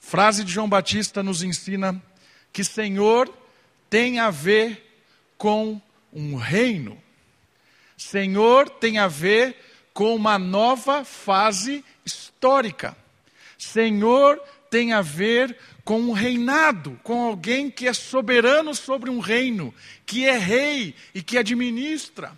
frase 0.00 0.42
de 0.42 0.50
João 0.50 0.68
Batista 0.68 1.22
nos 1.22 1.44
ensina 1.44 2.02
que 2.52 2.64
Senhor 2.64 3.32
tem 3.88 4.18
a 4.18 4.28
ver 4.28 5.04
com 5.38 5.80
um 6.12 6.34
reino. 6.34 7.00
Senhor 7.96 8.68
tem 8.68 8.98
a 8.98 9.06
ver 9.06 9.56
com 9.94 10.16
uma 10.16 10.36
nova 10.36 11.04
fase 11.04 11.84
histórica. 12.04 12.96
Senhor 13.56 14.42
tem 14.68 14.92
a 14.92 15.02
ver 15.02 15.56
com 15.84 16.00
um 16.00 16.12
reinado, 16.12 16.98
com 17.02 17.22
alguém 17.24 17.70
que 17.70 17.86
é 17.86 17.92
soberano 17.92 18.74
sobre 18.74 19.10
um 19.10 19.18
reino, 19.18 19.74
que 20.06 20.26
é 20.26 20.36
rei 20.36 20.94
e 21.14 21.22
que 21.22 21.38
administra. 21.38 22.32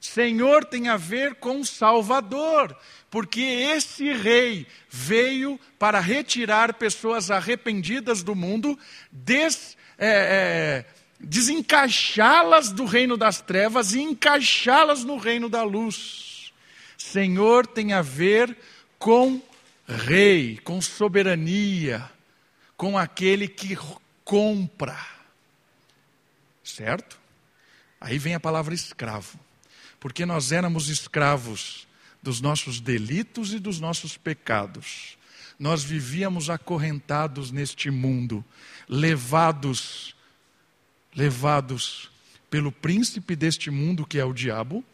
Senhor 0.00 0.64
tem 0.64 0.88
a 0.88 0.98
ver 0.98 1.36
com 1.36 1.64
Salvador, 1.64 2.76
porque 3.10 3.40
esse 3.40 4.12
rei 4.12 4.66
veio 4.90 5.58
para 5.78 5.98
retirar 5.98 6.74
pessoas 6.74 7.30
arrependidas 7.30 8.22
do 8.22 8.34
mundo, 8.34 8.78
des, 9.10 9.76
é, 9.96 10.08
é, 10.08 10.84
desencaixá-las 11.18 12.70
do 12.70 12.84
reino 12.84 13.16
das 13.16 13.40
trevas 13.40 13.94
e 13.94 14.00
encaixá-las 14.00 15.04
no 15.04 15.16
reino 15.16 15.48
da 15.48 15.62
luz. 15.62 16.52
Senhor 16.98 17.66
tem 17.66 17.94
a 17.94 18.02
ver 18.02 18.54
com 18.98 19.40
rei, 19.86 20.58
com 20.62 20.80
soberania, 20.82 22.10
com 22.76 22.98
aquele 22.98 23.48
que 23.48 23.76
compra. 24.24 24.98
Certo? 26.62 27.18
Aí 28.00 28.18
vem 28.18 28.34
a 28.34 28.40
palavra 28.40 28.74
escravo. 28.74 29.38
Porque 30.00 30.26
nós 30.26 30.52
éramos 30.52 30.88
escravos 30.88 31.86
dos 32.22 32.40
nossos 32.40 32.80
delitos 32.80 33.52
e 33.52 33.58
dos 33.58 33.80
nossos 33.80 34.16
pecados. 34.16 35.16
Nós 35.58 35.84
vivíamos 35.84 36.50
acorrentados 36.50 37.50
neste 37.50 37.90
mundo, 37.90 38.44
levados 38.88 40.14
levados 41.14 42.10
pelo 42.50 42.72
príncipe 42.72 43.36
deste 43.36 43.70
mundo 43.70 44.06
que 44.06 44.18
é 44.18 44.24
o 44.24 44.32
diabo, 44.32 44.84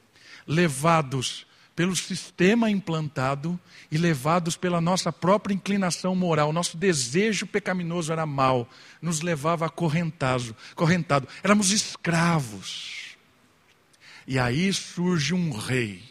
levados 0.47 1.47
pelo 1.75 1.97
sistema 1.97 2.71
implantado 2.71 3.59
e 3.91 3.97
levados 3.97 4.57
pela 4.57 4.81
nossa 4.81 5.13
própria 5.13 5.55
inclinação 5.55 6.15
moral. 6.15 6.53
Nosso 6.53 6.77
desejo 6.77 7.47
pecaminoso 7.47 8.13
era 8.13 8.27
mal, 8.27 8.69
nos 9.01 9.21
levava 9.21 9.67
acorrentado, 9.67 10.55
correntado. 10.75 11.27
Éramos 11.43 11.71
escravos. 11.71 13.17
E 14.27 14.39
aí 14.39 14.73
surge 14.73 15.35
um 15.35 15.51
rei, 15.51 16.03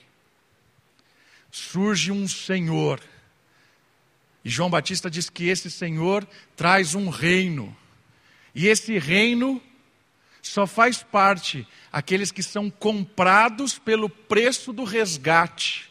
surge 1.52 2.12
um 2.12 2.28
senhor. 2.28 3.00
E 4.44 4.50
João 4.50 4.70
Batista 4.70 5.10
diz 5.10 5.30
que 5.30 5.48
esse 5.48 5.70
senhor 5.70 6.28
traz 6.56 6.96
um 6.96 7.10
reino. 7.10 7.76
E 8.56 8.68
esse 8.68 8.98
reino 8.98 9.62
só 10.42 10.66
faz 10.66 11.04
parte 11.04 11.68
aqueles 11.92 12.32
que 12.32 12.44
são 12.44 12.70
comprados 12.70 13.78
pelo 13.78 14.10
preço 14.10 14.72
do 14.72 14.84
resgate. 14.84 15.90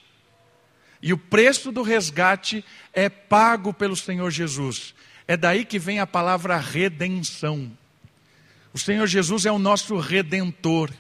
E 1.00 1.12
o 1.12 1.18
preço 1.18 1.70
do 1.70 1.82
resgate 1.82 2.64
é 2.92 3.08
pago 3.08 3.72
pelo 3.72 3.96
Senhor 3.96 4.30
Jesus. 4.30 4.94
É 5.26 5.36
daí 5.36 5.64
que 5.64 5.78
vem 5.78 6.00
a 6.00 6.06
palavra 6.06 6.56
redenção. 6.56 7.70
O 8.72 8.78
Senhor 8.78 9.06
Jesus 9.06 9.46
é 9.46 9.52
o 9.52 9.58
nosso 9.58 9.96
redentor. 9.96 10.90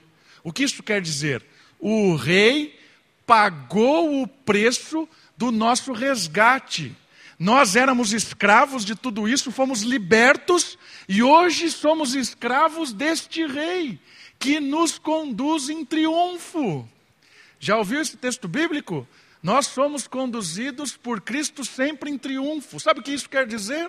O 0.42 0.52
que 0.52 0.62
isso 0.62 0.82
quer 0.82 1.00
dizer? 1.00 1.44
O 1.78 2.14
rei 2.14 2.78
pagou 3.26 4.22
o 4.22 4.26
preço 4.26 5.08
do 5.36 5.50
nosso 5.50 5.92
resgate. 5.92 6.94
Nós 7.38 7.76
éramos 7.76 8.12
escravos 8.12 8.84
de 8.84 8.96
tudo 8.96 9.28
isso, 9.28 9.52
fomos 9.52 9.82
libertos 9.82 10.76
e 11.08 11.22
hoje 11.22 11.70
somos 11.70 12.16
escravos 12.16 12.92
deste 12.92 13.46
rei 13.46 14.00
que 14.40 14.58
nos 14.58 14.98
conduz 14.98 15.68
em 15.68 15.84
triunfo. 15.84 16.88
Já 17.60 17.76
ouviu 17.76 18.00
esse 18.00 18.16
texto 18.16 18.48
bíblico? 18.48 19.06
Nós 19.40 19.66
somos 19.66 20.08
conduzidos 20.08 20.96
por 20.96 21.20
Cristo 21.20 21.64
sempre 21.64 22.10
em 22.10 22.18
triunfo. 22.18 22.80
Sabe 22.80 23.00
o 23.00 23.02
que 23.04 23.12
isso 23.12 23.28
quer 23.28 23.46
dizer? 23.46 23.88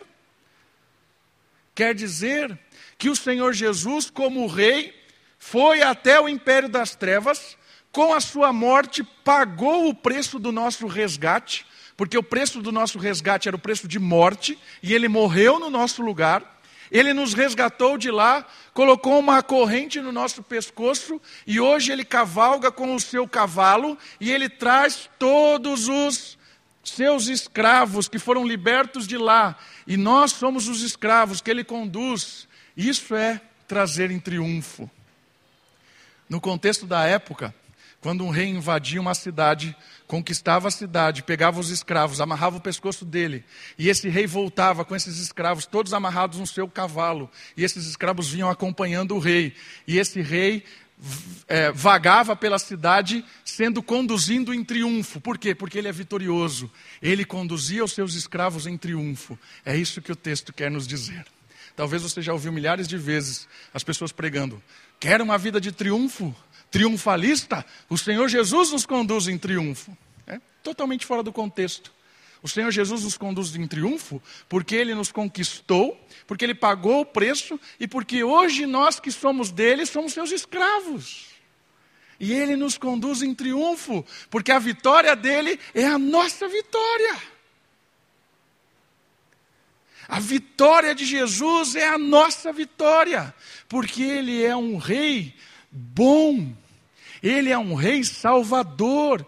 Quer 1.74 1.96
dizer 1.96 2.58
que 3.00 3.10
o 3.10 3.16
Senhor 3.16 3.54
Jesus, 3.54 4.12
como 4.12 4.46
rei, 4.46 4.94
foi 5.40 5.82
até 5.82 6.22
o 6.22 6.30
império 6.30 6.70
das 6.70 6.96
trevas, 6.96 7.58
com 7.92 8.14
a 8.14 8.20
sua 8.20 8.54
morte, 8.54 9.04
pagou 9.24 9.88
o 9.88 9.96
preço 9.96 10.38
do 10.38 10.52
nosso 10.52 10.86
resgate 10.86 11.66
porque 12.00 12.18
o 12.18 12.24
preço 12.24 12.62
do 12.62 12.72
nosso 12.72 12.98
resgate 12.98 13.50
era 13.50 13.58
o 13.58 13.60
preço 13.60 13.86
de 13.86 14.00
morte, 14.00 14.58
e 14.82 14.94
ele 14.94 15.10
morreu 15.10 15.60
no 15.60 15.70
nosso 15.70 16.02
lugar. 16.02 16.62
Ele 16.90 17.14
nos 17.14 17.34
resgatou 17.34 17.98
de 17.98 18.10
lá, 18.10 18.48
colocou 18.74 19.20
uma 19.20 19.44
corrente 19.44 20.00
no 20.00 20.10
nosso 20.10 20.42
pescoço, 20.42 21.22
e 21.46 21.60
hoje 21.60 21.92
ele 21.92 22.06
cavalga 22.06 22.72
com 22.72 22.96
o 22.96 23.02
seu 23.02 23.28
cavalo, 23.28 23.98
e 24.18 24.32
ele 24.32 24.48
traz 24.48 25.10
todos 25.20 25.90
os 25.90 26.38
seus 26.86 27.28
escravos 27.28 28.08
que 28.08 28.18
foram 28.18 28.48
libertos 28.48 29.06
de 29.06 29.18
lá, 29.18 29.58
e 29.86 29.98
nós 29.98 30.32
somos 30.32 30.70
os 30.70 30.82
escravos 30.82 31.42
que 31.42 31.52
ele 31.52 31.66
conduz. 31.66 32.48
Isso 32.78 33.14
é 33.14 33.42
trazer 33.68 34.10
em 34.10 34.22
triunfo. 34.22 34.90
No 36.30 36.40
contexto 36.40 36.88
da 36.88 37.06
época, 37.06 37.54
Quando 38.02 38.24
um 38.24 38.30
rei 38.30 38.48
invadia 38.48 39.02
uma 39.02 39.14
cidade, 39.14 39.76
conquistava 40.10 40.68
a 40.68 40.72
cidade, 40.72 41.22
pegava 41.22 41.60
os 41.60 41.70
escravos, 41.70 42.20
amarrava 42.20 42.58
o 42.58 42.60
pescoço 42.60 43.06
dele, 43.06 43.46
e 43.78 43.90
esse 43.90 44.10
rei 44.10 44.26
voltava 44.26 44.84
com 44.84 44.96
esses 44.96 45.20
escravos 45.20 45.68
todos 45.68 45.94
amarrados 45.94 46.40
no 46.40 46.48
seu 46.48 46.68
cavalo, 46.68 47.30
e 47.56 47.64
esses 47.64 47.86
escravos 47.86 48.28
vinham 48.28 48.50
acompanhando 48.50 49.16
o 49.16 49.20
rei, 49.20 49.54
e 49.88 50.00
esse 50.00 50.20
rei 50.20 50.64
é, 51.48 51.72
vagava 51.72 52.36
pela 52.36 52.58
cidade 52.58 53.24
sendo 53.46 53.84
conduzido 53.84 54.52
em 54.52 54.64
triunfo. 54.64 55.22
Por 55.22 55.38
quê? 55.38 55.54
Porque 55.54 55.78
ele 55.78 55.88
é 55.88 55.92
vitorioso. 55.92 56.72
Ele 57.02 57.24
conduzia 57.24 57.84
os 57.86 57.94
seus 57.94 58.16
escravos 58.16 58.66
em 58.66 58.76
triunfo. 58.78 59.38
É 59.64 59.78
isso 59.78 60.02
que 60.02 60.12
o 60.12 60.16
texto 60.16 60.52
quer 60.52 60.72
nos 60.72 60.88
dizer. 60.88 61.26
Talvez 61.76 62.02
você 62.02 62.20
já 62.20 62.34
ouviu 62.34 62.52
milhares 62.52 62.88
de 62.88 62.98
vezes 62.98 63.48
as 63.74 63.84
pessoas 63.84 64.12
pregando: 64.12 64.62
quer 65.00 65.22
uma 65.22 65.38
vida 65.38 65.62
de 65.62 65.72
triunfo? 65.72 66.36
Triunfalista, 66.72 67.66
o 67.90 67.98
Senhor 67.98 68.28
Jesus 68.28 68.72
nos 68.72 68.86
conduz 68.86 69.28
em 69.28 69.38
triunfo. 69.38 69.98
É 70.28 70.40
totalmente 70.64 71.06
fora 71.06 71.24
do 71.24 71.32
contexto. 71.32 71.92
O 72.42 72.48
Senhor 72.48 72.72
Jesus 72.72 73.04
nos 73.04 73.18
conduz 73.18 73.54
em 73.56 73.68
triunfo 73.68 74.22
porque 74.48 74.76
Ele 74.76 74.96
nos 74.96 75.12
conquistou, 75.12 76.00
porque 76.26 76.46
Ele 76.46 76.56
pagou 76.56 77.02
o 77.02 77.06
preço 77.06 77.60
e 77.80 77.88
porque 77.88 78.24
hoje 78.24 78.66
nós 78.66 79.00
que 79.00 79.12
somos 79.12 79.52
dele 79.52 79.86
somos 79.86 80.14
seus 80.14 80.32
escravos. 80.32 81.28
E 82.20 82.34
Ele 82.34 82.56
nos 82.56 82.78
conduz 82.78 83.22
em 83.22 83.34
triunfo, 83.34 84.06
porque 84.30 84.52
a 84.52 84.60
vitória 84.60 85.16
dele 85.16 85.60
é 85.74 85.86
a 85.86 85.98
nossa 85.98 86.48
vitória. 86.48 87.18
A 90.08 90.20
vitória 90.20 90.96
de 90.96 91.06
Jesus 91.06 91.76
é 91.76 91.88
a 91.88 91.98
nossa 91.98 92.52
vitória, 92.52 93.34
porque 93.68 94.02
Ele 94.02 94.44
é 94.44 94.56
um 94.56 94.78
rei 94.78 95.36
bom, 95.72 96.54
ele 97.22 97.50
é 97.50 97.58
um 97.58 97.76
rei 97.76 98.04
salvador, 98.04 99.26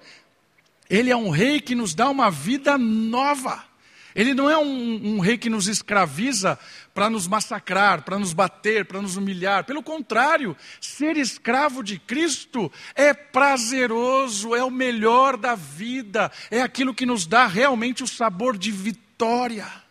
ele 0.90 1.10
é 1.10 1.16
um 1.16 1.30
rei 1.30 1.62
que 1.62 1.76
nos 1.76 1.94
dá 1.94 2.10
uma 2.10 2.30
vida 2.30 2.78
nova. 2.78 3.66
Ele 4.14 4.34
não 4.34 4.50
é 4.50 4.58
um, 4.58 5.16
um 5.16 5.20
rei 5.20 5.38
que 5.38 5.50
nos 5.50 5.70
escraviza 5.70 6.60
para 6.94 7.10
nos 7.10 7.28
massacrar, 7.28 8.02
para 8.04 8.20
nos 8.20 8.34
bater, 8.34 8.86
para 8.86 9.02
nos 9.02 9.16
humilhar. 9.16 9.64
Pelo 9.64 9.82
contrário, 9.82 10.56
ser 10.82 11.16
escravo 11.16 11.82
de 11.82 11.98
Cristo 11.98 12.70
é 12.94 13.14
prazeroso, 13.14 14.54
é 14.54 14.62
o 14.64 14.70
melhor 14.70 15.38
da 15.38 15.56
vida, 15.56 16.30
é 16.50 16.62
aquilo 16.62 16.94
que 16.94 17.06
nos 17.06 17.26
dá 17.26 17.48
realmente 17.48 18.04
o 18.04 18.08
sabor 18.08 18.58
de 18.58 18.70
vitória 18.70 19.82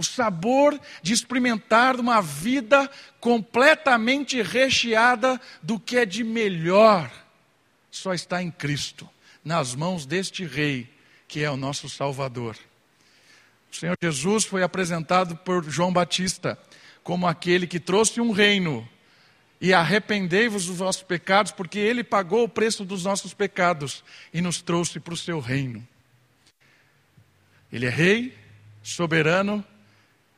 o 0.00 0.02
sabor 0.02 0.80
de 1.02 1.12
experimentar 1.12 2.00
uma 2.00 2.22
vida 2.22 2.90
completamente 3.20 4.40
recheada 4.40 5.38
do 5.62 5.78
que 5.78 5.98
é 5.98 6.06
de 6.06 6.24
melhor, 6.24 7.12
só 7.90 8.14
está 8.14 8.42
em 8.42 8.50
Cristo, 8.50 9.06
nas 9.44 9.74
mãos 9.74 10.06
deste 10.06 10.46
Rei, 10.46 10.90
que 11.28 11.44
é 11.44 11.50
o 11.50 11.56
nosso 11.56 11.86
Salvador. 11.86 12.56
O 13.70 13.76
Senhor 13.76 13.94
Jesus 14.02 14.46
foi 14.46 14.62
apresentado 14.62 15.36
por 15.36 15.62
João 15.64 15.92
Batista 15.92 16.58
como 17.04 17.26
aquele 17.26 17.66
que 17.66 17.78
trouxe 17.78 18.22
um 18.22 18.30
reino 18.30 18.88
e 19.60 19.74
arrependei-vos 19.74 20.64
dos 20.64 20.78
vossos 20.78 21.02
pecados, 21.02 21.52
porque 21.52 21.78
ele 21.78 22.02
pagou 22.02 22.44
o 22.44 22.48
preço 22.48 22.86
dos 22.86 23.04
nossos 23.04 23.34
pecados 23.34 24.02
e 24.32 24.40
nos 24.40 24.62
trouxe 24.62 24.98
para 24.98 25.12
o 25.12 25.16
seu 25.16 25.40
reino. 25.40 25.86
Ele 27.70 27.84
é 27.84 27.90
rei, 27.90 28.34
soberano, 28.82 29.64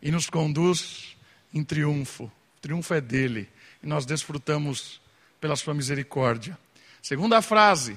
e 0.02 0.10
nos 0.10 0.28
conduz 0.28 1.16
em 1.54 1.62
triunfo. 1.62 2.24
O 2.24 2.60
triunfo 2.60 2.92
é 2.92 3.00
dele 3.00 3.48
e 3.82 3.86
nós 3.86 4.04
desfrutamos 4.04 5.00
pela 5.40 5.56
sua 5.56 5.72
misericórdia. 5.72 6.58
Segunda 7.00 7.40
frase: 7.40 7.96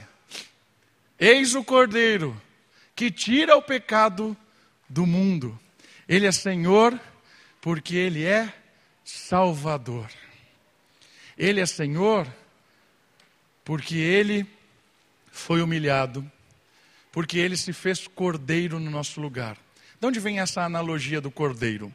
Eis 1.19 1.55
o 1.55 1.63
Cordeiro 1.63 2.39
que 2.95 3.11
tira 3.11 3.57
o 3.57 3.61
pecado 3.61 4.35
do 4.87 5.05
mundo. 5.05 5.59
Ele 6.07 6.25
é 6.25 6.31
Senhor 6.31 6.99
porque 7.59 7.95
ele 7.95 8.23
é 8.23 8.53
Salvador. 9.03 10.09
Ele 11.37 11.59
é 11.59 11.65
Senhor 11.65 12.27
porque 13.63 13.95
ele 13.95 14.47
foi 15.31 15.61
humilhado, 15.61 16.29
porque 17.11 17.37
ele 17.37 17.57
se 17.57 17.73
fez 17.73 18.07
cordeiro 18.07 18.79
no 18.79 18.89
nosso 18.89 19.19
lugar. 19.19 19.57
De 19.99 20.07
onde 20.07 20.19
vem 20.19 20.39
essa 20.39 20.63
analogia 20.63 21.19
do 21.19 21.31
cordeiro? 21.31 21.93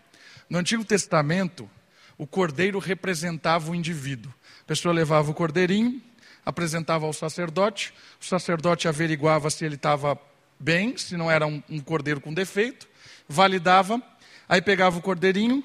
No 0.50 0.58
Antigo 0.58 0.84
Testamento, 0.84 1.70
o 2.18 2.26
cordeiro 2.26 2.80
representava 2.80 3.70
o 3.70 3.74
indivíduo. 3.74 4.34
A 4.62 4.64
pessoa 4.64 4.92
levava 4.92 5.30
o 5.30 5.34
cordeirinho, 5.34 6.02
apresentava 6.44 7.06
ao 7.06 7.12
sacerdote, 7.12 7.94
o 8.20 8.24
sacerdote 8.24 8.88
averiguava 8.88 9.48
se 9.48 9.64
ele 9.64 9.76
estava 9.76 10.18
bem, 10.58 10.96
se 10.96 11.16
não 11.16 11.30
era 11.30 11.46
um, 11.46 11.62
um 11.70 11.78
cordeiro 11.78 12.20
com 12.20 12.34
defeito, 12.34 12.88
validava, 13.28 14.02
aí 14.48 14.60
pegava 14.60 14.98
o 14.98 15.02
cordeirinho, 15.02 15.62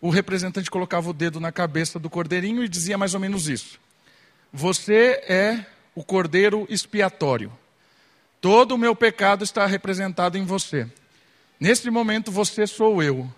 o 0.00 0.10
representante 0.10 0.70
colocava 0.70 1.10
o 1.10 1.12
dedo 1.12 1.40
na 1.40 1.50
cabeça 1.50 1.98
do 1.98 2.08
cordeirinho 2.08 2.62
e 2.62 2.68
dizia 2.68 2.96
mais 2.96 3.14
ou 3.14 3.20
menos 3.20 3.48
isso: 3.48 3.80
Você 4.52 5.22
é 5.28 5.66
o 5.92 6.04
cordeiro 6.04 6.66
expiatório. 6.70 7.52
Todo 8.40 8.76
o 8.76 8.78
meu 8.78 8.94
pecado 8.94 9.42
está 9.42 9.66
representado 9.66 10.38
em 10.38 10.44
você. 10.44 10.88
Neste 11.58 11.90
momento 11.90 12.30
você 12.30 12.66
sou 12.66 13.02
eu, 13.02 13.30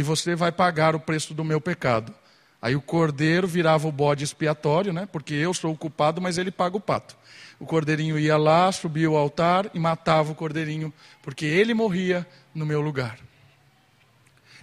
e 0.00 0.02
você 0.02 0.34
vai 0.34 0.50
pagar 0.50 0.96
o 0.96 1.00
preço 1.00 1.34
do 1.34 1.44
meu 1.44 1.60
pecado. 1.60 2.14
Aí 2.62 2.74
o 2.74 2.80
cordeiro 2.80 3.46
virava 3.46 3.86
o 3.86 3.92
bode 3.92 4.24
expiatório, 4.24 4.94
né? 4.94 5.06
Porque 5.12 5.34
eu 5.34 5.52
sou 5.52 5.72
o 5.72 5.76
culpado, 5.76 6.22
mas 6.22 6.38
ele 6.38 6.50
paga 6.50 6.74
o 6.74 6.80
pato. 6.80 7.14
O 7.58 7.66
cordeirinho 7.66 8.18
ia 8.18 8.38
lá, 8.38 8.72
subia 8.72 9.08
ao 9.08 9.16
altar 9.16 9.70
e 9.74 9.78
matava 9.78 10.32
o 10.32 10.34
cordeirinho, 10.34 10.90
porque 11.22 11.44
ele 11.44 11.74
morria 11.74 12.26
no 12.54 12.64
meu 12.64 12.80
lugar. 12.80 13.18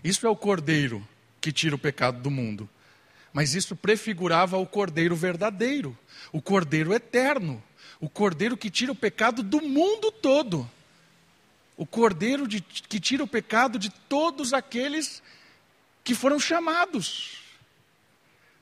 Isso 0.03 0.25
é 0.25 0.29
o 0.29 0.35
cordeiro 0.35 1.07
que 1.39 1.51
tira 1.51 1.75
o 1.75 1.79
pecado 1.79 2.19
do 2.19 2.31
mundo. 2.31 2.67
Mas 3.31 3.53
isso 3.53 3.75
prefigurava 3.75 4.57
o 4.57 4.65
cordeiro 4.65 5.15
verdadeiro, 5.15 5.95
o 6.31 6.41
cordeiro 6.41 6.93
eterno, 6.95 7.63
o 7.99 8.09
cordeiro 8.09 8.57
que 8.57 8.71
tira 8.71 8.91
o 8.91 8.95
pecado 8.95 9.43
do 9.43 9.61
mundo 9.61 10.11
todo 10.11 10.67
o 11.77 11.85
cordeiro 11.85 12.47
de, 12.47 12.59
que 12.59 12.99
tira 12.99 13.23
o 13.23 13.27
pecado 13.27 13.77
de 13.77 13.89
todos 14.09 14.51
aqueles 14.51 15.21
que 16.03 16.15
foram 16.15 16.39
chamados. 16.39 17.43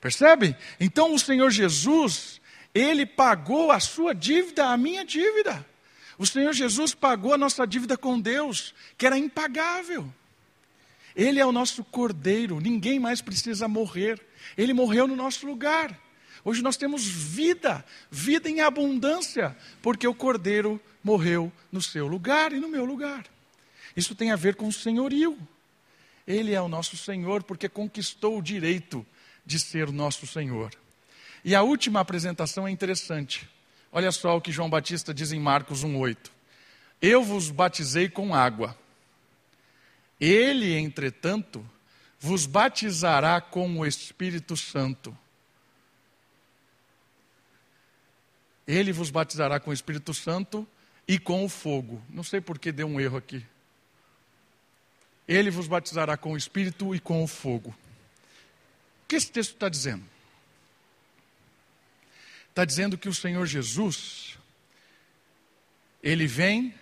Percebe? 0.01 0.55
Então 0.79 1.13
o 1.13 1.19
Senhor 1.19 1.49
Jesus, 1.49 2.41
ele 2.73 3.05
pagou 3.05 3.71
a 3.71 3.79
sua 3.79 4.13
dívida, 4.13 4.67
a 4.67 4.77
minha 4.77 5.05
dívida. 5.05 5.65
O 6.17 6.25
Senhor 6.25 6.53
Jesus 6.53 6.93
pagou 6.93 7.33
a 7.33 7.37
nossa 7.37 7.65
dívida 7.65 7.97
com 7.97 8.19
Deus, 8.19 8.73
que 8.97 9.05
era 9.05 9.17
impagável. 9.17 10.13
Ele 11.15 11.39
é 11.39 11.45
o 11.45 11.51
nosso 11.51 11.83
cordeiro, 11.83 12.59
ninguém 12.59 12.99
mais 12.99 13.21
precisa 13.21 13.67
morrer. 13.67 14.21
Ele 14.57 14.73
morreu 14.73 15.07
no 15.07 15.15
nosso 15.15 15.47
lugar. 15.47 15.97
Hoje 16.43 16.61
nós 16.61 16.77
temos 16.77 17.05
vida, 17.05 17.83
vida 18.11 18.49
em 18.49 18.61
abundância, 18.61 19.57
porque 19.81 20.07
o 20.07 20.13
cordeiro 20.13 20.79
morreu 21.05 21.53
no 21.71 21.83
seu 21.83 22.07
lugar 22.07 22.51
e 22.51 22.59
no 22.59 22.67
meu 22.67 22.83
lugar. 22.83 23.25
Isso 23.95 24.15
tem 24.15 24.31
a 24.31 24.35
ver 24.35 24.55
com 24.55 24.67
o 24.67 24.73
senhorio. 24.73 25.37
Ele 26.25 26.51
é 26.51 26.59
o 26.59 26.67
nosso 26.67 26.97
Senhor 26.97 27.43
porque 27.43 27.69
conquistou 27.69 28.39
o 28.39 28.41
direito 28.41 29.05
de 29.45 29.59
ser 29.59 29.91
nosso 29.91 30.25
Senhor. 30.25 30.71
E 31.43 31.53
a 31.53 31.61
última 31.61 31.99
apresentação 31.99 32.67
é 32.67 32.71
interessante. 32.71 33.47
Olha 33.91 34.11
só 34.11 34.35
o 34.35 34.41
que 34.41 34.51
João 34.51 34.67
Batista 34.67 35.13
diz 35.13 35.31
em 35.31 35.39
Marcos 35.39 35.85
1,8: 35.85 36.31
Eu 36.99 37.23
vos 37.23 37.51
batizei 37.51 38.09
com 38.09 38.33
água. 38.33 38.75
Ele, 40.19 40.75
entretanto, 40.75 41.63
vos 42.19 42.47
batizará 42.47 43.39
com 43.39 43.77
o 43.77 43.85
Espírito 43.85 44.57
Santo. 44.57 45.15
Ele 48.67 48.91
vos 48.91 49.11
batizará 49.11 49.59
com 49.59 49.69
o 49.69 49.73
Espírito 49.73 50.11
Santo 50.11 50.67
e 51.07 51.19
com 51.19 51.45
o 51.45 51.49
fogo. 51.49 52.01
Não 52.09 52.23
sei 52.23 52.41
por 52.41 52.57
que 52.57 52.71
deu 52.71 52.87
um 52.87 52.99
erro 52.99 53.17
aqui. 53.17 53.45
Ele 55.27 55.49
vos 55.49 55.67
batizará 55.67 56.15
com 56.17 56.33
o 56.33 56.37
Espírito 56.37 56.93
e 56.93 56.99
com 56.99 57.23
o 57.23 57.27
fogo. 57.27 57.69
O 59.03 59.07
que 59.07 59.15
esse 59.15 59.31
texto 59.31 59.53
está 59.53 59.69
dizendo? 59.69 60.03
Está 62.49 62.63
dizendo 62.63 62.97
que 62.97 63.09
o 63.09 63.13
Senhor 63.13 63.45
Jesus, 63.45 64.37
Ele 66.01 66.25
vem 66.25 66.73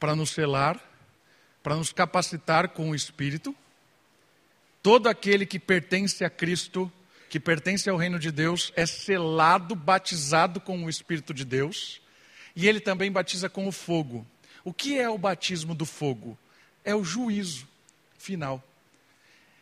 para 0.00 0.16
nos 0.16 0.30
selar, 0.30 0.82
para 1.62 1.76
nos 1.76 1.92
capacitar 1.92 2.70
com 2.70 2.90
o 2.90 2.94
Espírito. 2.94 3.54
Todo 4.82 5.08
aquele 5.08 5.46
que 5.46 5.60
pertence 5.60 6.24
a 6.24 6.30
Cristo, 6.30 6.90
que 7.32 7.40
pertence 7.40 7.88
ao 7.88 7.96
reino 7.96 8.18
de 8.18 8.30
Deus, 8.30 8.74
é 8.76 8.84
selado, 8.84 9.74
batizado 9.74 10.60
com 10.60 10.84
o 10.84 10.90
Espírito 10.90 11.32
de 11.32 11.46
Deus. 11.46 11.98
E 12.54 12.68
ele 12.68 12.78
também 12.78 13.10
batiza 13.10 13.48
com 13.48 13.66
o 13.66 13.72
fogo. 13.72 14.26
O 14.62 14.70
que 14.70 14.98
é 14.98 15.08
o 15.08 15.16
batismo 15.16 15.74
do 15.74 15.86
fogo? 15.86 16.36
É 16.84 16.94
o 16.94 17.02
juízo 17.02 17.66
final. 18.18 18.62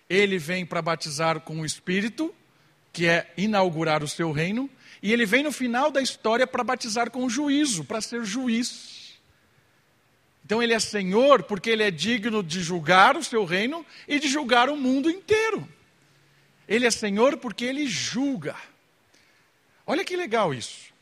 Ele 0.08 0.36
vem 0.36 0.66
para 0.66 0.82
batizar 0.82 1.38
com 1.42 1.60
o 1.60 1.64
Espírito, 1.64 2.34
que 2.92 3.06
é 3.06 3.32
inaugurar 3.36 4.02
o 4.02 4.08
seu 4.08 4.32
reino, 4.32 4.68
e 5.00 5.12
ele 5.12 5.24
vem 5.24 5.44
no 5.44 5.52
final 5.52 5.92
da 5.92 6.02
história 6.02 6.48
para 6.48 6.64
batizar 6.64 7.08
com 7.08 7.30
juízo, 7.30 7.84
para 7.84 8.00
ser 8.00 8.24
juiz. 8.24 9.16
Então 10.44 10.60
ele 10.60 10.74
é 10.74 10.80
Senhor 10.80 11.44
porque 11.44 11.70
ele 11.70 11.84
é 11.84 11.90
digno 11.92 12.42
de 12.42 12.62
julgar 12.62 13.16
o 13.16 13.22
seu 13.22 13.44
reino 13.44 13.86
e 14.08 14.18
de 14.18 14.26
julgar 14.26 14.68
o 14.68 14.76
mundo 14.76 15.08
inteiro. 15.08 15.68
Ele 16.70 16.86
é 16.86 16.90
Senhor 16.92 17.36
porque 17.38 17.64
ele 17.64 17.88
julga. 17.88 18.54
Olha 19.84 20.04
que 20.04 20.16
legal 20.16 20.54
isso. 20.54 20.92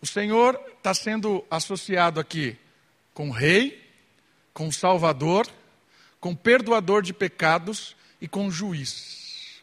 O 0.00 0.06
Senhor 0.06 0.54
está 0.78 0.94
sendo 0.94 1.44
associado 1.50 2.20
aqui 2.20 2.56
com 3.12 3.30
Rei, 3.30 3.84
com 4.54 4.70
Salvador, 4.70 5.50
com 6.20 6.36
Perdoador 6.36 7.02
de 7.02 7.12
pecados 7.12 7.96
e 8.20 8.28
com 8.28 8.48
Juiz. 8.48 9.60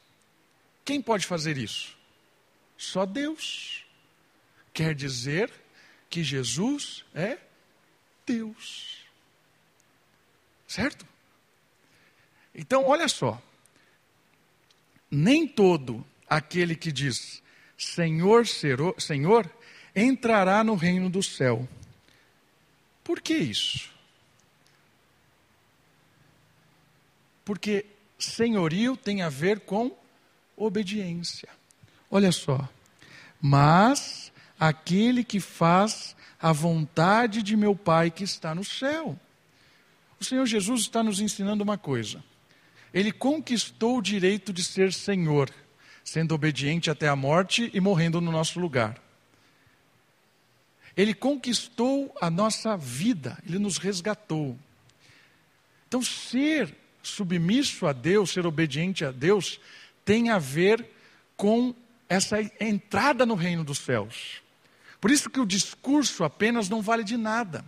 Quem 0.84 1.02
pode 1.02 1.26
fazer 1.26 1.58
isso? 1.58 1.98
Só 2.78 3.06
Deus. 3.06 3.86
Quer 4.74 4.94
dizer 4.94 5.50
que 6.10 6.22
Jesus 6.22 7.06
é 7.16 7.38
Deus. 8.26 9.06
Certo? 10.68 11.08
Então, 12.54 12.86
olha 12.86 13.08
só. 13.08 13.42
Nem 15.10 15.48
todo 15.48 16.06
aquele 16.30 16.76
que 16.76 16.92
diz 16.92 17.42
Senhor, 17.78 18.46
Senhor, 18.48 19.50
entrará 19.96 20.64
no 20.64 20.76
reino 20.76 21.10
do 21.10 21.22
céu. 21.22 21.68
Por 23.04 23.22
que 23.22 23.36
isso? 23.36 23.90
Porque 27.46 27.86
senhorio 28.20 28.98
tem 28.98 29.22
a 29.22 29.30
ver 29.30 29.62
com 29.62 29.96
obediência. 30.56 31.48
Olha 32.10 32.32
só. 32.32 32.68
Mas 33.40 34.32
aquele 34.60 35.24
que 35.24 35.40
faz 35.40 36.16
a 36.42 36.52
vontade 36.52 37.42
de 37.42 37.56
meu 37.56 37.76
Pai 37.76 38.12
que 38.12 38.24
está 38.24 38.54
no 38.54 38.64
céu. 38.64 39.18
O 40.20 40.26
Senhor 40.26 40.46
Jesus 40.46 40.82
está 40.82 41.04
nos 41.04 41.20
ensinando 41.20 41.64
uma 41.64 41.78
coisa. 41.78 42.24
Ele 42.94 43.12
conquistou 43.12 43.98
o 43.98 44.02
direito 44.02 44.54
de 44.54 44.64
ser 44.64 44.94
Senhor, 44.94 45.50
sendo 46.04 46.34
obediente 46.34 46.90
até 46.90 47.08
a 47.08 47.16
morte 47.16 47.70
e 47.74 47.80
morrendo 47.80 48.22
no 48.22 48.32
nosso 48.32 48.60
lugar. 48.60 49.02
Ele 50.96 51.14
conquistou 51.14 52.16
a 52.20 52.30
nossa 52.30 52.76
vida, 52.76 53.38
ele 53.46 53.60
nos 53.60 53.78
resgatou. 53.78 54.58
Então, 55.88 56.02
ser 56.02 56.74
submisso 57.04 57.86
a 57.86 57.94
Deus, 57.94 58.32
ser 58.32 58.46
obediente 58.46 59.06
a 59.06 59.12
Deus, 59.12 59.60
tem 60.04 60.30
a 60.30 60.40
ver 60.40 60.90
com 61.36 61.74
essa 62.10 62.38
entrada 62.60 63.26
no 63.26 63.36
reino 63.36 63.64
dos 63.64 63.80
céus. 63.80 64.42
Por 65.00 65.12
isso 65.12 65.30
que 65.30 65.40
o 65.40 65.46
discurso 65.46 66.24
apenas 66.24 66.68
não 66.68 66.82
vale 66.82 67.04
de 67.04 67.16
nada. 67.16 67.64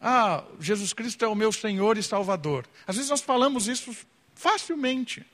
Ah, 0.00 0.44
Jesus 0.60 0.92
Cristo 0.92 1.24
é 1.24 1.28
o 1.28 1.34
meu 1.34 1.50
Senhor 1.50 1.96
e 1.96 2.02
Salvador. 2.02 2.66
Às 2.86 2.96
vezes 2.96 3.10
nós 3.10 3.22
falamos 3.22 3.66
isso 3.66 3.96
facilmente. 4.36 5.26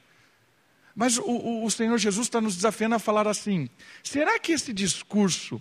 Mas 0.95 1.19
o, 1.19 1.65
o, 1.65 1.71
Senhor 1.71 1.99
Jesus 1.99 2.27
está 2.27 2.41
nos 2.41 2.57
desafiando 2.57 2.95
a 2.95 2.99
falar 2.99 3.27
assim: 3.29 3.69
será 4.03 4.38
que 4.38 4.53
esse 4.53 4.73
discurso 4.73 5.61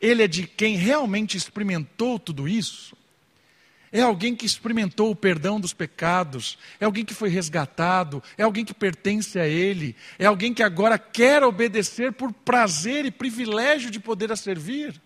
ele 0.00 0.22
é 0.22 0.28
de 0.28 0.46
quem 0.46 0.76
realmente 0.76 1.36
experimentou 1.36 2.18
tudo 2.18 2.48
isso? 2.48 2.96
É 3.90 4.00
alguém 4.00 4.34
que 4.34 4.46
experimentou 4.46 5.10
o 5.10 5.16
perdão 5.16 5.60
dos 5.60 5.74
pecados, 5.74 6.58
é 6.80 6.86
alguém 6.86 7.04
que 7.04 7.12
foi 7.12 7.28
resgatado, 7.28 8.22
é 8.38 8.42
alguém 8.42 8.64
que 8.64 8.72
pertence 8.72 9.38
a 9.38 9.46
Ele, 9.46 9.94
é 10.18 10.24
alguém 10.24 10.54
que 10.54 10.62
agora 10.62 10.98
quer 10.98 11.44
obedecer 11.44 12.10
por 12.10 12.32
prazer 12.32 13.04
e 13.04 13.10
privilégio 13.10 13.90
de 13.90 14.00
poder 14.00 14.32
a 14.32 14.36
servir? 14.36 15.00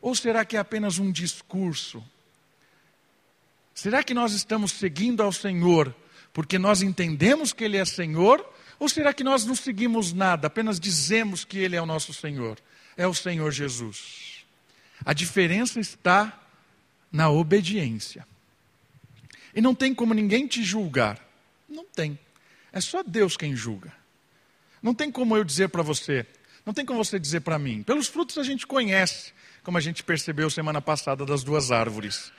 Ou 0.00 0.14
será 0.14 0.44
que 0.44 0.56
é 0.56 0.60
apenas 0.60 0.98
um 0.98 1.10
discurso? 1.10 2.02
Será 3.74 4.04
que 4.04 4.14
nós 4.14 4.32
estamos 4.32 4.70
seguindo 4.72 5.20
ao 5.20 5.32
Senhor 5.32 5.92
porque 6.32 6.58
nós 6.58 6.82
entendemos 6.82 7.52
que 7.52 7.64
Ele 7.64 7.76
é 7.76 7.84
Senhor? 7.84 8.44
Ou 8.78 8.88
será 8.88 9.12
que 9.12 9.22
nós 9.22 9.44
não 9.44 9.54
seguimos 9.54 10.12
nada, 10.12 10.46
apenas 10.46 10.80
dizemos 10.80 11.44
que 11.44 11.58
Ele 11.58 11.76
é 11.76 11.82
o 11.82 11.86
nosso 11.86 12.12
Senhor? 12.12 12.58
É 12.96 13.06
o 13.06 13.14
Senhor 13.14 13.50
Jesus. 13.50 14.44
A 15.04 15.12
diferença 15.12 15.80
está 15.80 16.40
na 17.10 17.30
obediência. 17.30 18.26
E 19.54 19.60
não 19.60 19.74
tem 19.74 19.94
como 19.94 20.14
ninguém 20.14 20.46
te 20.46 20.62
julgar. 20.62 21.20
Não 21.68 21.84
tem. 21.84 22.18
É 22.72 22.80
só 22.80 23.02
Deus 23.02 23.36
quem 23.36 23.54
julga. 23.54 23.92
Não 24.82 24.94
tem 24.94 25.12
como 25.12 25.36
eu 25.36 25.44
dizer 25.44 25.68
para 25.68 25.82
você, 25.82 26.26
não 26.66 26.74
tem 26.74 26.84
como 26.84 27.02
você 27.02 27.18
dizer 27.18 27.40
para 27.40 27.58
mim. 27.58 27.82
Pelos 27.82 28.08
frutos 28.08 28.36
a 28.36 28.42
gente 28.42 28.66
conhece, 28.66 29.32
como 29.62 29.78
a 29.78 29.80
gente 29.80 30.02
percebeu 30.02 30.50
semana 30.50 30.82
passada 30.82 31.24
das 31.24 31.44
duas 31.44 31.70
árvores. 31.70 32.32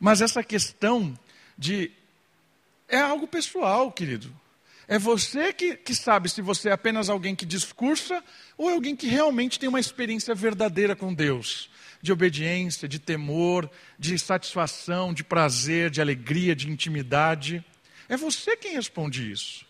Mas 0.00 0.20
essa 0.20 0.42
questão 0.42 1.16
de. 1.56 1.90
É 2.88 2.98
algo 2.98 3.26
pessoal, 3.26 3.90
querido. 3.90 4.34
É 4.86 4.98
você 4.98 5.52
que, 5.52 5.76
que 5.76 5.94
sabe 5.94 6.28
se 6.28 6.42
você 6.42 6.68
é 6.68 6.72
apenas 6.72 7.08
alguém 7.08 7.34
que 7.34 7.46
discursa 7.46 8.22
ou 8.56 8.68
é 8.68 8.74
alguém 8.74 8.94
que 8.94 9.06
realmente 9.06 9.58
tem 9.58 9.68
uma 9.68 9.80
experiência 9.80 10.34
verdadeira 10.34 10.94
com 10.94 11.12
Deus 11.12 11.70
de 12.04 12.12
obediência, 12.12 12.86
de 12.86 12.98
temor, 12.98 13.70
de 13.98 14.18
satisfação, 14.18 15.14
de 15.14 15.24
prazer, 15.24 15.88
de 15.88 16.02
alegria, 16.02 16.54
de 16.54 16.70
intimidade. 16.70 17.64
É 18.10 18.14
você 18.14 18.58
quem 18.58 18.74
responde 18.74 19.32
isso. 19.32 19.64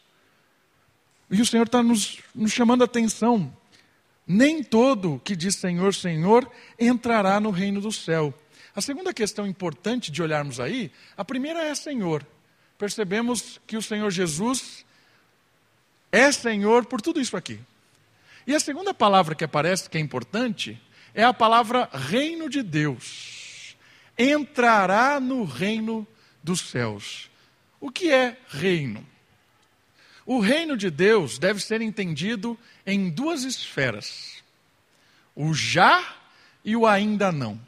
E 1.30 1.40
o 1.40 1.46
Senhor 1.46 1.66
está 1.66 1.80
nos, 1.80 2.18
nos 2.34 2.50
chamando 2.50 2.82
a 2.82 2.86
atenção. 2.86 3.56
Nem 4.26 4.64
todo 4.64 5.20
que 5.24 5.36
diz 5.36 5.54
Senhor, 5.54 5.94
Senhor 5.94 6.50
entrará 6.76 7.38
no 7.38 7.52
reino 7.52 7.80
do 7.80 7.92
céu. 7.92 8.34
A 8.74 8.80
segunda 8.80 9.14
questão 9.14 9.46
importante 9.46 10.10
de 10.10 10.20
olharmos 10.20 10.58
aí, 10.58 10.90
a 11.16 11.24
primeira 11.24 11.62
é 11.62 11.72
Senhor. 11.72 12.26
Percebemos 12.78 13.60
que 13.66 13.76
o 13.76 13.82
Senhor 13.82 14.10
Jesus 14.10 14.84
é 16.10 16.30
Senhor 16.30 16.86
por 16.86 17.00
tudo 17.00 17.20
isso 17.20 17.36
aqui. 17.36 17.60
E 18.46 18.54
a 18.54 18.60
segunda 18.60 18.92
palavra 18.92 19.34
que 19.34 19.44
aparece, 19.44 19.88
que 19.88 19.96
é 19.96 20.00
importante, 20.00 20.80
é 21.14 21.24
a 21.24 21.32
palavra 21.32 21.88
reino 21.92 22.48
de 22.48 22.62
Deus. 22.62 23.76
Entrará 24.18 25.18
no 25.18 25.44
reino 25.44 26.06
dos 26.42 26.60
céus. 26.60 27.30
O 27.80 27.90
que 27.90 28.10
é 28.10 28.36
reino? 28.48 29.06
O 30.26 30.40
reino 30.40 30.76
de 30.76 30.90
Deus 30.90 31.38
deve 31.38 31.60
ser 31.60 31.80
entendido 31.80 32.58
em 32.86 33.10
duas 33.10 33.44
esferas: 33.44 34.42
o 35.34 35.52
já 35.52 36.16
e 36.64 36.76
o 36.76 36.86
ainda 36.86 37.30
não. 37.30 37.60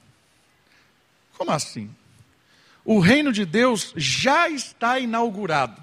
Como 1.36 1.50
assim? 1.50 1.94
O 2.87 3.01
reino 3.01 3.33
de 3.33 3.44
Deus 3.44 3.92
já 3.96 4.49
está 4.49 4.96
inaugurado. 5.01 5.83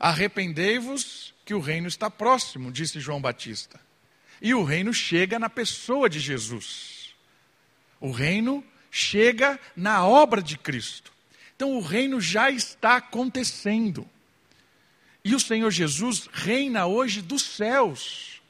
Arrependei-vos, 0.00 1.34
que 1.44 1.52
o 1.52 1.60
reino 1.60 1.86
está 1.86 2.10
próximo, 2.10 2.72
disse 2.72 2.98
João 2.98 3.20
Batista. 3.20 3.78
E 4.40 4.54
o 4.54 4.64
reino 4.64 4.94
chega 4.94 5.38
na 5.38 5.50
pessoa 5.50 6.08
de 6.08 6.20
Jesus. 6.20 7.14
O 8.00 8.10
reino 8.10 8.64
chega 8.90 9.60
na 9.76 10.06
obra 10.06 10.40
de 10.40 10.56
Cristo. 10.56 11.12
Então 11.54 11.76
o 11.76 11.80
reino 11.80 12.18
já 12.18 12.50
está 12.50 12.96
acontecendo. 12.96 14.08
E 15.22 15.34
o 15.34 15.40
Senhor 15.40 15.70
Jesus 15.70 16.30
reina 16.32 16.86
hoje 16.86 17.20
dos 17.20 17.42
céus. 17.42 18.40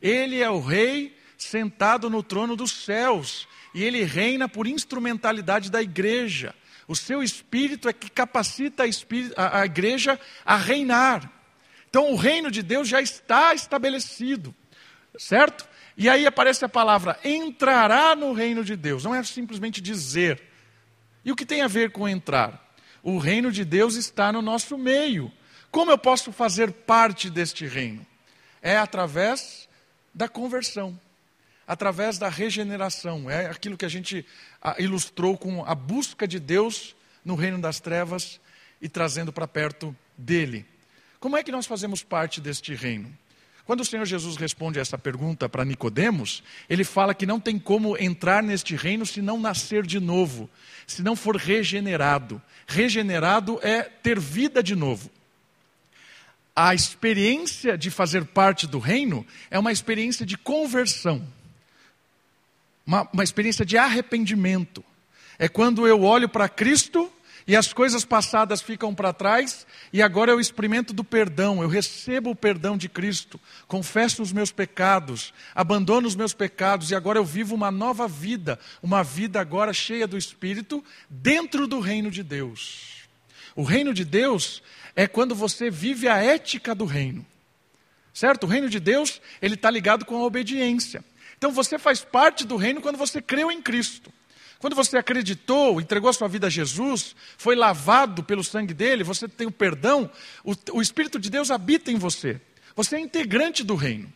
Ele 0.00 0.40
é 0.40 0.48
o 0.48 0.60
rei 0.60 1.14
sentado 1.36 2.08
no 2.08 2.22
trono 2.22 2.56
dos 2.56 2.72
céus. 2.72 3.46
E 3.74 3.82
ele 3.82 4.04
reina 4.04 4.48
por 4.48 4.66
instrumentalidade 4.66 5.70
da 5.70 5.82
igreja. 5.82 6.54
O 6.86 6.96
seu 6.96 7.22
espírito 7.22 7.88
é 7.88 7.92
que 7.92 8.10
capacita 8.10 8.84
a, 8.84 9.42
a, 9.42 9.60
a 9.60 9.64
igreja 9.64 10.18
a 10.44 10.56
reinar. 10.56 11.30
Então 11.88 12.10
o 12.10 12.16
reino 12.16 12.50
de 12.50 12.62
Deus 12.62 12.88
já 12.88 13.00
está 13.00 13.54
estabelecido. 13.54 14.54
Certo? 15.18 15.68
E 15.96 16.08
aí 16.08 16.26
aparece 16.26 16.64
a 16.64 16.68
palavra 16.68 17.18
entrará 17.22 18.16
no 18.16 18.32
reino 18.32 18.64
de 18.64 18.76
Deus. 18.76 19.04
Não 19.04 19.14
é 19.14 19.22
simplesmente 19.22 19.80
dizer. 19.80 20.42
E 21.24 21.30
o 21.30 21.36
que 21.36 21.46
tem 21.46 21.62
a 21.62 21.68
ver 21.68 21.92
com 21.92 22.08
entrar? 22.08 22.72
O 23.02 23.18
reino 23.18 23.52
de 23.52 23.64
Deus 23.64 23.94
está 23.94 24.32
no 24.32 24.40
nosso 24.40 24.78
meio. 24.78 25.30
Como 25.70 25.90
eu 25.90 25.98
posso 25.98 26.32
fazer 26.32 26.72
parte 26.72 27.28
deste 27.28 27.66
reino? 27.66 28.06
É 28.60 28.76
através 28.76 29.68
da 30.14 30.28
conversão, 30.28 30.98
através 31.66 32.18
da 32.18 32.28
regeneração. 32.28 33.30
É 33.30 33.46
aquilo 33.46 33.76
que 33.76 33.84
a 33.84 33.88
gente 33.88 34.24
ilustrou 34.78 35.36
com 35.36 35.64
a 35.64 35.74
busca 35.74 36.26
de 36.26 36.38
Deus 36.38 36.94
no 37.24 37.34
reino 37.34 37.60
das 37.60 37.80
trevas 37.80 38.40
e 38.80 38.88
trazendo 38.88 39.32
para 39.32 39.46
perto 39.46 39.94
dele. 40.16 40.66
Como 41.20 41.36
é 41.36 41.42
que 41.42 41.52
nós 41.52 41.66
fazemos 41.66 42.02
parte 42.02 42.40
deste 42.40 42.74
reino? 42.74 43.16
Quando 43.64 43.82
o 43.82 43.84
Senhor 43.84 44.04
Jesus 44.04 44.36
responde 44.36 44.80
essa 44.80 44.98
pergunta 44.98 45.48
para 45.48 45.64
Nicodemos, 45.64 46.42
ele 46.68 46.82
fala 46.82 47.14
que 47.14 47.24
não 47.24 47.38
tem 47.38 47.60
como 47.60 47.96
entrar 47.96 48.42
neste 48.42 48.74
reino 48.74 49.06
se 49.06 49.22
não 49.22 49.38
nascer 49.38 49.86
de 49.86 50.00
novo, 50.00 50.50
se 50.84 51.00
não 51.00 51.14
for 51.14 51.36
regenerado. 51.36 52.42
Regenerado 52.66 53.60
é 53.62 53.82
ter 53.82 54.18
vida 54.18 54.64
de 54.64 54.74
novo. 54.74 55.08
a 56.54 56.74
experiência 56.74 57.78
de 57.78 57.90
fazer 57.90 58.24
parte 58.26 58.66
do 58.66 58.78
reino 58.78 59.26
é 59.50 59.58
uma 59.58 59.72
experiência 59.72 60.26
de 60.26 60.36
conversão, 60.36 61.26
uma, 62.86 63.08
uma 63.12 63.24
experiência 63.24 63.64
de 63.64 63.76
arrependimento. 63.76 64.84
É 65.38 65.48
quando 65.48 65.86
eu 65.86 66.02
olho 66.02 66.28
para 66.28 66.48
Cristo 66.48 67.10
e 67.46 67.56
as 67.56 67.72
coisas 67.72 68.04
passadas 68.04 68.62
ficam 68.62 68.94
para 68.94 69.12
trás, 69.12 69.66
e 69.92 70.00
agora 70.00 70.30
eu 70.30 70.38
experimento 70.38 70.92
do 70.92 71.02
perdão, 71.02 71.60
eu 71.60 71.68
recebo 71.68 72.30
o 72.30 72.36
perdão 72.36 72.76
de 72.76 72.88
Cristo, 72.88 73.40
confesso 73.66 74.22
os 74.22 74.32
meus 74.32 74.52
pecados, 74.52 75.34
abandono 75.54 76.06
os 76.06 76.14
meus 76.14 76.32
pecados, 76.32 76.90
e 76.90 76.94
agora 76.94 77.18
eu 77.18 77.24
vivo 77.24 77.54
uma 77.54 77.70
nova 77.70 78.06
vida, 78.06 78.58
uma 78.80 79.02
vida 79.02 79.40
agora 79.40 79.72
cheia 79.72 80.06
do 80.06 80.16
Espírito, 80.16 80.84
dentro 81.10 81.66
do 81.66 81.80
reino 81.80 82.10
de 82.10 82.22
Deus. 82.22 83.02
O 83.56 83.64
reino 83.64 83.92
de 83.92 84.04
Deus 84.04 84.62
é 84.94 85.06
quando 85.06 85.34
você 85.34 85.70
vive 85.70 86.08
a 86.08 86.18
ética 86.18 86.74
do 86.74 86.84
reino. 86.84 87.26
Certo? 88.14 88.44
O 88.44 88.46
reino 88.46 88.68
de 88.68 88.78
Deus, 88.78 89.20
ele 89.40 89.54
está 89.54 89.70
ligado 89.70 90.04
com 90.04 90.16
a 90.16 90.24
obediência. 90.24 91.02
Então 91.42 91.50
você 91.50 91.76
faz 91.76 92.04
parte 92.04 92.46
do 92.46 92.54
reino 92.54 92.80
quando 92.80 92.96
você 92.96 93.20
creu 93.20 93.50
em 93.50 93.60
Cristo. 93.60 94.12
Quando 94.60 94.76
você 94.76 94.96
acreditou, 94.96 95.80
entregou 95.80 96.08
a 96.08 96.12
sua 96.12 96.28
vida 96.28 96.46
a 96.46 96.50
Jesus, 96.50 97.16
foi 97.36 97.56
lavado 97.56 98.22
pelo 98.22 98.44
sangue 98.44 98.72
dele, 98.72 99.02
você 99.02 99.26
tem 99.26 99.48
o 99.48 99.50
perdão, 99.50 100.08
o, 100.44 100.54
o 100.74 100.80
Espírito 100.80 101.18
de 101.18 101.28
Deus 101.28 101.50
habita 101.50 101.90
em 101.90 101.96
você. 101.96 102.40
Você 102.76 102.94
é 102.94 103.00
integrante 103.00 103.64
do 103.64 103.74
reino. 103.74 104.12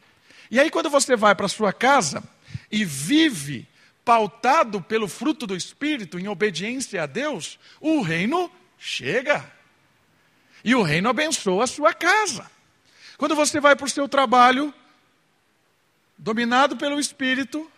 E 0.52 0.60
aí, 0.60 0.70
quando 0.70 0.88
você 0.88 1.16
vai 1.16 1.34
para 1.34 1.48
sua 1.48 1.72
casa 1.72 2.22
e 2.70 2.84
vive 2.84 3.66
pautado 4.04 4.80
pelo 4.80 5.08
fruto 5.08 5.48
do 5.48 5.56
Espírito, 5.56 6.20
em 6.20 6.28
obediência 6.28 7.02
a 7.02 7.06
Deus, 7.06 7.58
o 7.80 8.02
reino 8.02 8.48
chega. 8.78 9.44
E 10.62 10.76
o 10.76 10.82
reino 10.82 11.08
abençoa 11.08 11.64
a 11.64 11.66
sua 11.66 11.92
casa. 11.92 12.48
Quando 13.18 13.34
você 13.34 13.58
vai 13.58 13.74
para 13.74 13.86
o 13.86 13.90
seu 13.90 14.08
trabalho, 14.08 14.72
dominado 16.18 16.76
pelo 16.76 16.98
Espírito, 16.98 17.70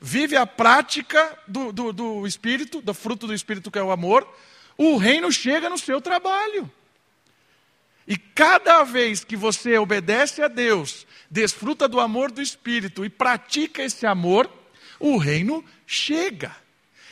vive 0.00 0.36
a 0.36 0.46
prática 0.46 1.38
do, 1.46 1.72
do, 1.72 1.92
do 1.92 2.26
Espírito, 2.26 2.80
do 2.80 2.94
fruto 2.94 3.26
do 3.26 3.34
Espírito 3.34 3.70
que 3.70 3.78
é 3.78 3.82
o 3.82 3.90
amor, 3.90 4.26
o 4.76 4.96
reino 4.96 5.32
chega 5.32 5.70
no 5.70 5.78
seu 5.78 6.00
trabalho. 6.00 6.70
E 8.06 8.16
cada 8.16 8.84
vez 8.84 9.24
que 9.24 9.36
você 9.36 9.76
obedece 9.78 10.40
a 10.42 10.48
Deus, 10.48 11.06
desfruta 11.30 11.88
do 11.88 11.98
amor 11.98 12.30
do 12.30 12.40
Espírito 12.40 13.04
e 13.04 13.08
pratica 13.08 13.82
esse 13.82 14.06
amor, 14.06 14.50
o 15.00 15.16
reino 15.16 15.64
chega. 15.86 16.54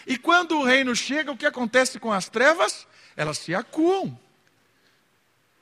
E 0.07 0.17
quando 0.17 0.59
o 0.59 0.65
reino 0.65 0.95
chega, 0.95 1.33
o 1.33 1.37
que 1.37 1.47
acontece 1.47 1.99
com 1.99 2.13
as 2.13 2.29
trevas? 2.29 2.87
Elas 3.17 3.39
se 3.39 3.55
acuam. 3.55 4.19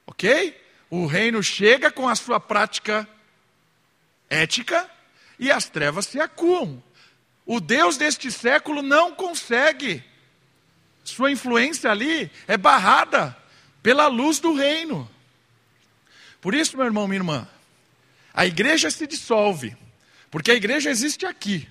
Ok? 0.07 0.61
O 0.91 1.07
reino 1.07 1.43
chega 1.43 1.91
com 1.91 2.09
a 2.09 2.15
sua 2.15 2.39
prática 2.39 3.09
ética 4.33 4.91
e 5.39 5.51
as 5.51 5.69
trevas 5.69 6.07
se 6.07 6.19
acuam. 6.19 6.83
O 7.45 7.61
Deus 7.61 7.97
deste 7.97 8.31
século 8.31 8.81
não 8.81 9.15
consegue. 9.15 10.03
Sua 11.05 11.31
influência 11.31 11.91
ali 11.91 12.31
é 12.49 12.57
barrada 12.57 13.37
pela 13.83 14.07
luz 14.07 14.39
do 14.39 14.55
reino. 14.55 15.09
Por 16.41 16.55
isso, 16.55 16.77
meu 16.77 16.87
irmão, 16.87 17.07
minha 17.07 17.19
irmã, 17.19 17.49
a 18.33 18.47
igreja 18.47 18.91
se 18.91 19.07
dissolve, 19.07 19.77
porque 20.31 20.51
a 20.51 20.55
igreja 20.55 20.91
existe 20.91 21.27
aqui. 21.27 21.69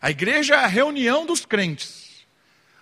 A 0.00 0.10
igreja 0.10 0.54
é 0.54 0.58
a 0.58 0.66
reunião 0.66 1.24
dos 1.24 1.46
crentes. 1.46 2.26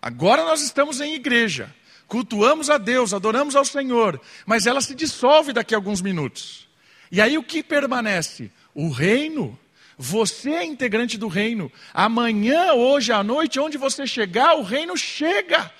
Agora 0.00 0.44
nós 0.44 0.62
estamos 0.62 1.00
em 1.00 1.14
igreja, 1.14 1.72
cultuamos 2.08 2.68
a 2.68 2.76
Deus, 2.76 3.14
adoramos 3.14 3.54
ao 3.54 3.64
Senhor, 3.64 4.20
mas 4.44 4.66
ela 4.66 4.80
se 4.80 4.94
dissolve 4.94 5.52
daqui 5.52 5.74
a 5.74 5.78
alguns 5.78 6.02
minutos. 6.02 6.68
E 7.10 7.20
aí 7.20 7.38
o 7.38 7.42
que 7.42 7.62
permanece? 7.62 8.50
O 8.74 8.90
reino 8.90 9.58
você 9.96 10.50
é 10.50 10.64
integrante 10.64 11.16
do 11.16 11.28
reino. 11.28 11.70
Amanhã, 11.94 12.72
hoje 12.72 13.12
à 13.12 13.22
noite, 13.22 13.60
onde 13.60 13.78
você 13.78 14.06
chegar, 14.06 14.56
o 14.56 14.62
reino 14.62 14.96
chega. 14.96 15.70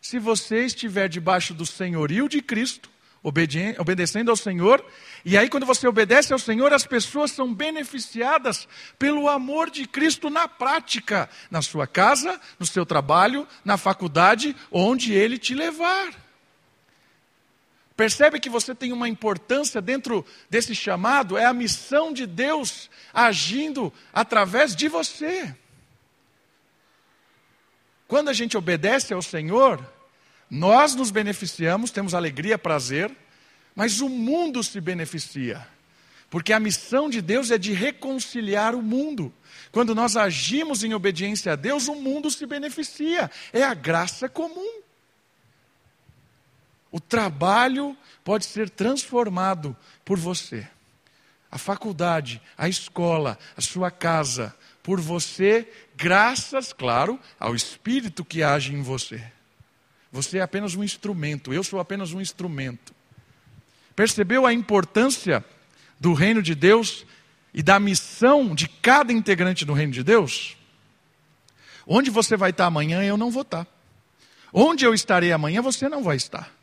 Se 0.00 0.18
você 0.18 0.64
estiver 0.64 1.08
debaixo 1.08 1.52
do 1.52 1.66
senhorio 1.66 2.28
de 2.28 2.40
Cristo, 2.40 2.88
obedecendo 3.22 4.30
ao 4.30 4.36
Senhor, 4.36 4.84
e 5.24 5.36
aí 5.36 5.48
quando 5.48 5.66
você 5.66 5.86
obedece 5.86 6.32
ao 6.32 6.38
Senhor, 6.38 6.72
as 6.72 6.86
pessoas 6.86 7.32
são 7.32 7.52
beneficiadas 7.52 8.68
pelo 8.98 9.28
amor 9.28 9.68
de 9.68 9.86
Cristo 9.86 10.30
na 10.30 10.46
prática, 10.46 11.28
na 11.50 11.60
sua 11.60 11.86
casa, 11.86 12.40
no 12.58 12.64
seu 12.64 12.86
trabalho, 12.86 13.46
na 13.64 13.76
faculdade, 13.76 14.54
onde 14.70 15.12
Ele 15.12 15.36
te 15.36 15.54
levar. 15.54 16.25
Percebe 17.96 18.38
que 18.38 18.50
você 18.50 18.74
tem 18.74 18.92
uma 18.92 19.08
importância 19.08 19.80
dentro 19.80 20.24
desse 20.50 20.74
chamado? 20.74 21.38
É 21.38 21.46
a 21.46 21.54
missão 21.54 22.12
de 22.12 22.26
Deus 22.26 22.90
agindo 23.12 23.92
através 24.12 24.76
de 24.76 24.86
você. 24.86 25.54
Quando 28.06 28.28
a 28.28 28.34
gente 28.34 28.56
obedece 28.56 29.14
ao 29.14 29.22
Senhor, 29.22 29.84
nós 30.50 30.94
nos 30.94 31.10
beneficiamos, 31.10 31.90
temos 31.90 32.14
alegria, 32.14 32.58
prazer, 32.58 33.10
mas 33.74 34.00
o 34.00 34.08
mundo 34.08 34.62
se 34.62 34.80
beneficia. 34.80 35.66
Porque 36.28 36.52
a 36.52 36.60
missão 36.60 37.08
de 37.08 37.22
Deus 37.22 37.50
é 37.50 37.56
de 37.56 37.72
reconciliar 37.72 38.74
o 38.74 38.82
mundo. 38.82 39.32
Quando 39.72 39.94
nós 39.94 40.16
agimos 40.16 40.84
em 40.84 40.92
obediência 40.92 41.52
a 41.52 41.56
Deus, 41.56 41.88
o 41.88 41.94
mundo 41.94 42.30
se 42.30 42.44
beneficia. 42.46 43.30
É 43.52 43.62
a 43.62 43.72
graça 43.74 44.28
comum. 44.28 44.82
O 46.96 47.00
trabalho 47.00 47.94
pode 48.24 48.46
ser 48.46 48.70
transformado 48.70 49.76
por 50.02 50.18
você. 50.18 50.66
A 51.50 51.58
faculdade, 51.58 52.40
a 52.56 52.70
escola, 52.70 53.38
a 53.54 53.60
sua 53.60 53.90
casa, 53.90 54.56
por 54.82 54.98
você, 54.98 55.70
graças, 55.94 56.72
claro, 56.72 57.20
ao 57.38 57.54
Espírito 57.54 58.24
que 58.24 58.42
age 58.42 58.72
em 58.72 58.80
você. 58.80 59.22
Você 60.10 60.38
é 60.38 60.40
apenas 60.40 60.74
um 60.74 60.82
instrumento, 60.82 61.52
eu 61.52 61.62
sou 61.62 61.78
apenas 61.78 62.14
um 62.14 62.20
instrumento. 62.20 62.94
Percebeu 63.94 64.46
a 64.46 64.54
importância 64.54 65.44
do 66.00 66.14
reino 66.14 66.40
de 66.40 66.54
Deus 66.54 67.04
e 67.52 67.62
da 67.62 67.78
missão 67.78 68.54
de 68.54 68.68
cada 68.68 69.12
integrante 69.12 69.66
do 69.66 69.74
reino 69.74 69.92
de 69.92 70.02
Deus? 70.02 70.56
Onde 71.86 72.08
você 72.08 72.38
vai 72.38 72.52
estar 72.52 72.64
amanhã, 72.64 73.04
eu 73.04 73.18
não 73.18 73.30
vou 73.30 73.42
estar. 73.42 73.66
Onde 74.50 74.86
eu 74.86 74.94
estarei 74.94 75.30
amanhã, 75.30 75.60
você 75.60 75.90
não 75.90 76.02
vai 76.02 76.16
estar. 76.16 76.55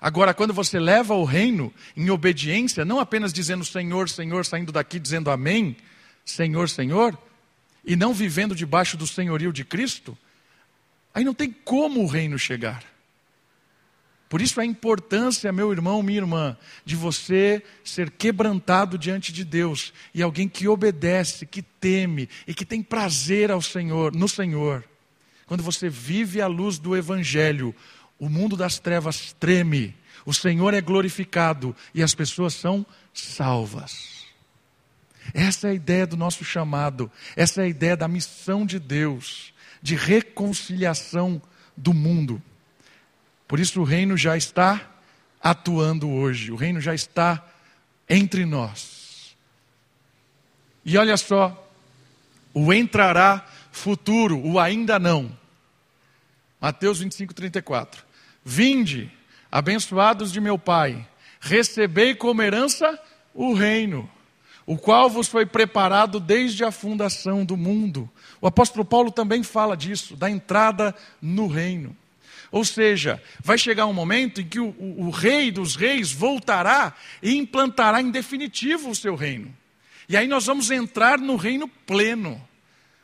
Agora, 0.00 0.32
quando 0.32 0.54
você 0.54 0.78
leva 0.78 1.14
o 1.14 1.24
reino 1.24 1.72
em 1.94 2.08
obediência, 2.08 2.84
não 2.84 2.98
apenas 2.98 3.32
dizendo 3.32 3.64
Senhor, 3.64 4.08
Senhor, 4.08 4.46
saindo 4.46 4.72
daqui 4.72 4.98
dizendo 4.98 5.30
Amém, 5.30 5.76
Senhor, 6.24 6.68
Senhor, 6.68 7.18
e 7.84 7.94
não 7.96 8.14
vivendo 8.14 8.54
debaixo 8.54 8.96
do 8.96 9.06
senhorio 9.06 9.52
de 9.52 9.64
Cristo, 9.64 10.16
aí 11.12 11.24
não 11.24 11.34
tem 11.34 11.52
como 11.52 12.02
o 12.02 12.06
reino 12.06 12.38
chegar. 12.38 12.82
Por 14.30 14.40
isso 14.40 14.60
a 14.60 14.64
importância, 14.64 15.52
meu 15.52 15.72
irmão, 15.72 16.02
minha 16.04 16.20
irmã, 16.20 16.56
de 16.84 16.94
você 16.94 17.62
ser 17.84 18.10
quebrantado 18.12 18.96
diante 18.96 19.32
de 19.32 19.44
Deus 19.44 19.92
e 20.14 20.22
alguém 20.22 20.48
que 20.48 20.68
obedece, 20.68 21.44
que 21.44 21.60
teme 21.60 22.28
e 22.46 22.54
que 22.54 22.64
tem 22.64 22.80
prazer 22.80 23.50
ao 23.50 23.60
Senhor, 23.60 24.14
no 24.14 24.28
Senhor. 24.28 24.84
Quando 25.46 25.64
você 25.64 25.88
vive 25.88 26.40
a 26.40 26.46
luz 26.46 26.78
do 26.78 26.96
evangelho, 26.96 27.74
o 28.20 28.28
mundo 28.28 28.56
das 28.56 28.78
trevas 28.78 29.34
treme, 29.40 29.96
o 30.26 30.34
Senhor 30.34 30.74
é 30.74 30.80
glorificado 30.82 31.74
e 31.94 32.02
as 32.02 32.14
pessoas 32.14 32.52
são 32.52 32.84
salvas. 33.14 34.26
Essa 35.32 35.68
é 35.68 35.70
a 35.70 35.74
ideia 35.74 36.06
do 36.06 36.16
nosso 36.16 36.44
chamado, 36.44 37.10
essa 37.34 37.62
é 37.62 37.64
a 37.64 37.68
ideia 37.68 37.96
da 37.96 38.06
missão 38.06 38.66
de 38.66 38.78
Deus, 38.78 39.54
de 39.82 39.96
reconciliação 39.96 41.40
do 41.74 41.94
mundo. 41.94 42.42
Por 43.48 43.58
isso 43.58 43.80
o 43.80 43.84
reino 43.84 44.16
já 44.16 44.36
está 44.36 44.90
atuando 45.42 46.10
hoje, 46.10 46.52
o 46.52 46.56
reino 46.56 46.80
já 46.80 46.94
está 46.94 47.42
entre 48.08 48.44
nós. 48.44 49.34
E 50.84 50.98
olha 50.98 51.16
só, 51.16 51.70
o 52.52 52.72
entrará 52.72 53.46
futuro, 53.72 54.38
o 54.44 54.58
ainda 54.58 54.98
não. 54.98 55.36
Mateus 56.60 56.98
25, 56.98 57.32
34. 57.32 58.09
Vinde, 58.44 59.10
abençoados 59.50 60.32
de 60.32 60.40
meu 60.40 60.58
Pai, 60.58 61.06
recebei 61.40 62.14
como 62.14 62.42
herança 62.42 62.98
o 63.34 63.52
reino, 63.52 64.10
o 64.66 64.76
qual 64.76 65.10
vos 65.10 65.28
foi 65.28 65.44
preparado 65.44 66.20
desde 66.20 66.64
a 66.64 66.70
fundação 66.70 67.44
do 67.44 67.56
mundo. 67.56 68.10
O 68.40 68.46
apóstolo 68.46 68.84
Paulo 68.84 69.10
também 69.10 69.42
fala 69.42 69.76
disso, 69.76 70.16
da 70.16 70.30
entrada 70.30 70.94
no 71.20 71.46
reino. 71.46 71.96
Ou 72.52 72.64
seja, 72.64 73.22
vai 73.42 73.56
chegar 73.56 73.86
um 73.86 73.92
momento 73.92 74.40
em 74.40 74.46
que 74.46 74.58
o, 74.58 74.74
o, 74.78 75.06
o 75.06 75.10
rei 75.10 75.50
dos 75.50 75.76
reis 75.76 76.12
voltará 76.12 76.94
e 77.22 77.36
implantará 77.36 78.00
em 78.00 78.10
definitivo 78.10 78.90
o 78.90 78.94
seu 78.94 79.14
reino. 79.14 79.54
E 80.08 80.16
aí 80.16 80.26
nós 80.26 80.46
vamos 80.46 80.70
entrar 80.70 81.18
no 81.18 81.36
reino 81.36 81.68
pleno 81.68 82.40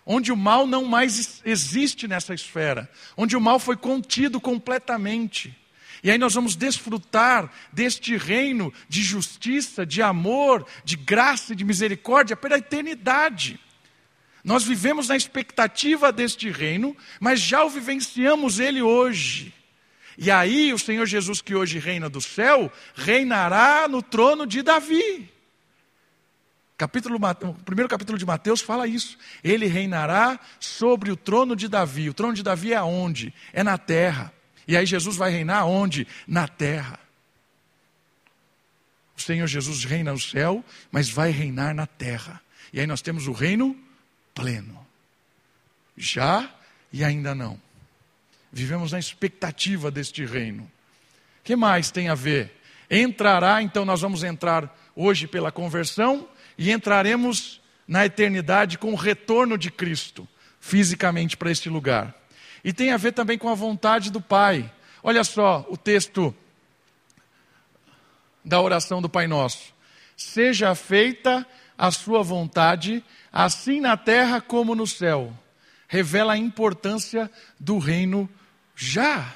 onde 0.07 0.31
o 0.31 0.37
mal 0.37 0.67
não 0.67 0.85
mais 0.85 1.43
existe 1.45 2.07
nessa 2.07 2.33
esfera, 2.33 2.89
onde 3.17 3.37
o 3.37 3.41
mal 3.41 3.59
foi 3.59 3.77
contido 3.77 4.41
completamente. 4.41 5.55
E 6.03 6.11
aí 6.11 6.17
nós 6.19 6.35
vamos 6.35 6.55
desfrutar 6.55 7.53
deste 7.73 8.17
reino 8.17 8.73
de 8.89 9.03
justiça, 9.03 9.85
de 9.85 10.01
amor, 10.01 10.65
de 10.85 10.97
graça 10.97 11.53
e 11.53 11.57
de 11.57 11.65
misericórdia 11.65 12.37
pela 12.37 12.59
eternidade. 12.59 13.59
Nós 14.45 14.63
vivemos 14.63 15.09
na 15.09 15.17
expectativa 15.17 16.13
deste 16.13 16.49
reino, 16.51 16.97
mas 17.19 17.41
já 17.41 17.65
o 17.65 17.71
vivenciamos 17.71 18.61
ele 18.61 18.81
hoje. 18.81 19.53
E 20.17 20.31
aí 20.31 20.73
o 20.73 20.79
Senhor 20.79 21.05
Jesus, 21.07 21.41
que 21.41 21.57
hoje 21.57 21.81
reina 21.81 22.09
do 22.09 22.21
céu, 22.21 22.73
reinará 22.95 23.89
no 23.89 24.01
trono 24.01 24.47
de 24.47 24.63
Davi. 24.63 25.29
Capítulo, 26.77 27.17
o 27.17 27.55
primeiro 27.65 27.89
capítulo 27.89 28.19
de 28.19 28.27
Mateus 28.27 28.61
fala 28.61 28.87
isso. 28.87 29.17
Ele 29.43 29.67
reinará 29.67 30.39
sobre 30.61 31.11
o 31.11 31.17
trono 31.17 31.57
de 31.57 31.69
Davi. 31.69 32.11
O 32.11 32.15
trono 32.15 32.35
de 32.35 32.43
Davi 32.43 32.75
é 32.75 32.77
aonde? 32.77 33.33
É 33.53 33.63
na 33.63 33.79
terra. 33.79 34.31
E 34.69 34.77
aí 34.77 34.85
Jesus 34.85 35.17
vai 35.17 35.31
reinar 35.31 35.67
onde? 35.67 36.07
Na 36.27 36.47
terra. 36.47 37.01
O 39.17 39.23
Senhor 39.23 39.47
Jesus 39.47 39.85
reina 39.85 40.13
no 40.13 40.21
céu, 40.21 40.63
mas 40.93 41.09
vai 41.09 41.31
reinar 41.31 41.75
na 41.75 41.87
terra. 41.87 42.43
E 42.73 42.79
aí 42.79 42.87
nós 42.87 43.01
temos 43.01 43.27
o 43.27 43.33
reino 43.33 43.75
pleno. 44.35 44.87
Já 45.97 46.51
e 46.93 47.03
ainda 47.03 47.35
não. 47.35 47.59
Vivemos 48.53 48.93
na 48.93 48.99
expectativa 48.99 49.91
deste 49.91 50.27
reino. 50.27 50.65
O 50.65 50.71
que 51.43 51.57
mais 51.57 51.91
tem 51.91 52.11
a 52.11 52.15
ver? 52.15 52.53
Entrará, 52.91 53.63
então 53.63 53.85
nós 53.87 54.03
vamos 54.03 54.23
entrar 54.23 54.77
hoje 54.95 55.27
pela 55.27 55.51
conversão 55.51 56.29
e 56.59 56.71
entraremos 56.71 57.61
na 57.87 58.05
eternidade 58.05 58.79
com 58.79 58.93
o 58.93 58.97
retorno 58.97 59.57
de 59.57 59.71
Cristo, 59.71 60.27
fisicamente 60.61 61.37
para 61.37 61.51
este 61.51 61.69
lugar. 61.69 62.15
E 62.65 62.73
tem 62.73 62.93
a 62.93 62.97
ver 62.97 63.13
também 63.13 63.39
com 63.39 63.49
a 63.49 63.55
vontade 63.55 64.11
do 64.11 64.21
Pai. 64.21 64.71
Olha 65.03 65.23
só 65.23 65.65
o 65.69 65.77
texto 65.77 66.35
da 68.45 68.61
oração 68.61 69.01
do 69.01 69.09
Pai 69.09 69.27
Nosso. 69.27 69.75
Seja 70.17 70.75
feita 70.75 71.47
a 71.77 71.91
sua 71.91 72.23
vontade, 72.23 73.05
assim 73.33 73.81
na 73.81 73.97
terra 73.97 74.41
como 74.41 74.75
no 74.75 74.87
céu. 74.87 75.33
Revela 75.87 76.33
a 76.33 76.39
importância 76.39 77.31
do 77.61 77.79
reino 77.79 78.29
já. 78.75 79.35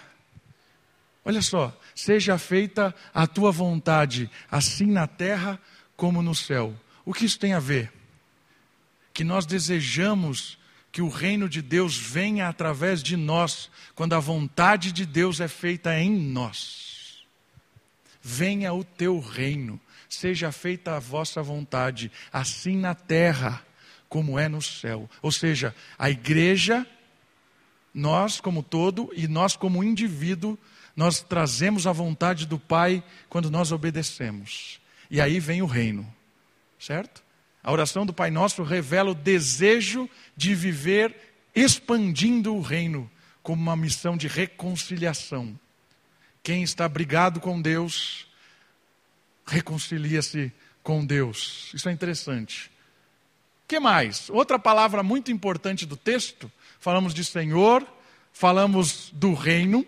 Olha 1.24 1.42
só, 1.42 1.76
seja 1.94 2.38
feita 2.38 2.94
a 3.14 3.26
tua 3.26 3.52
vontade, 3.52 4.30
assim 4.50 4.87
na 4.87 5.06
terra 5.06 5.61
como 5.96 6.22
no 6.22 6.35
céu. 6.35 6.74
O 7.11 7.12
que 7.12 7.25
isso 7.25 7.40
tem 7.40 7.55
a 7.55 7.59
ver? 7.59 7.92
Que 9.12 9.25
nós 9.25 9.44
desejamos 9.44 10.57
que 10.92 11.03
o 11.03 11.09
reino 11.09 11.49
de 11.49 11.61
Deus 11.61 11.96
venha 11.96 12.49
através 12.49 13.03
de 13.03 13.16
nós, 13.16 13.68
quando 13.96 14.12
a 14.12 14.20
vontade 14.20 14.92
de 14.92 15.05
Deus 15.05 15.40
é 15.40 15.49
feita 15.49 15.99
em 15.99 16.09
nós. 16.09 17.27
Venha 18.23 18.73
o 18.73 18.85
teu 18.85 19.18
reino, 19.18 19.81
seja 20.09 20.53
feita 20.53 20.94
a 20.94 21.01
vossa 21.01 21.42
vontade, 21.42 22.12
assim 22.33 22.77
na 22.77 22.94
terra 22.94 23.61
como 24.09 24.38
é 24.38 24.49
no 24.49 24.62
céu. 24.62 25.11
Ou 25.20 25.33
seja, 25.33 25.75
a 25.99 26.09
igreja, 26.09 26.87
nós 27.92 28.40
como 28.40 28.62
todo 28.62 29.11
e 29.16 29.27
nós 29.27 29.57
como 29.57 29.83
indivíduo, 29.83 30.57
nós 30.94 31.20
trazemos 31.20 31.88
a 31.88 31.92
vontade 31.92 32.46
do 32.46 32.57
Pai 32.57 33.03
quando 33.29 33.51
nós 33.51 33.73
obedecemos. 33.73 34.81
E 35.11 35.20
aí 35.20 35.40
vem 35.40 35.61
o 35.61 35.66
reino, 35.66 36.07
certo? 36.81 37.23
A 37.62 37.71
oração 37.71 38.07
do 38.07 38.12
Pai 38.12 38.31
Nosso 38.31 38.62
revela 38.62 39.11
o 39.11 39.14
desejo 39.14 40.09
de 40.37 40.55
viver 40.55 41.14
expandindo 41.55 42.55
o 42.55 42.61
reino 42.61 43.11
como 43.43 43.62
uma 43.62 43.77
missão 43.77 44.16
de 44.16 44.27
reconciliação. 44.27 45.59
Quem 46.43 46.62
está 46.62 46.88
brigado 46.88 47.38
com 47.38 47.61
Deus, 47.61 48.27
reconcilia-se 49.47 50.51
com 50.83 51.05
Deus. 51.05 51.71
Isso 51.75 51.88
é 51.88 51.93
interessante. 51.93 52.71
O 53.64 53.69
que 53.69 53.79
mais? 53.79 54.31
Outra 54.31 54.59
palavra 54.59 55.03
muito 55.03 55.31
importante 55.31 55.85
do 55.85 55.97
texto, 55.97 56.51
falamos 56.79 57.12
de 57.12 57.25
Senhor, 57.25 57.87
falamos 58.33 59.11
do 59.12 59.35
reino, 59.35 59.87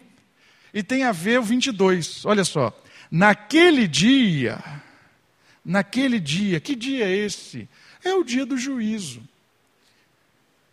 e 0.74 0.82
tem 0.82 1.04
a 1.04 1.12
ver 1.12 1.40
o 1.40 1.42
22. 1.42 2.24
Olha 2.26 2.44
só. 2.44 2.78
Naquele 3.10 3.86
dia, 3.86 4.62
naquele 5.64 6.18
dia, 6.18 6.60
que 6.60 6.74
dia 6.74 7.04
é 7.04 7.16
esse? 7.16 7.68
É 8.04 8.14
o 8.14 8.24
dia 8.24 8.44
do 8.44 8.56
juízo. 8.56 9.22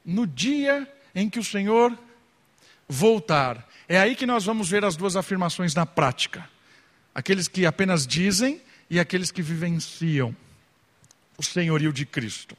No 0.05 0.25
dia 0.25 0.91
em 1.13 1.29
que 1.29 1.39
o 1.39 1.43
Senhor 1.43 1.97
voltar. 2.87 3.67
É 3.87 3.99
aí 3.99 4.15
que 4.15 4.25
nós 4.25 4.45
vamos 4.45 4.69
ver 4.69 4.83
as 4.83 4.95
duas 4.95 5.15
afirmações 5.15 5.75
na 5.75 5.85
prática. 5.85 6.49
Aqueles 7.13 7.47
que 7.47 7.65
apenas 7.65 8.07
dizem 8.07 8.61
e 8.89 8.99
aqueles 8.99 9.31
que 9.31 9.41
vivenciam 9.41 10.35
o 11.37 11.43
senhorio 11.43 11.93
de 11.93 12.05
Cristo. 12.05 12.57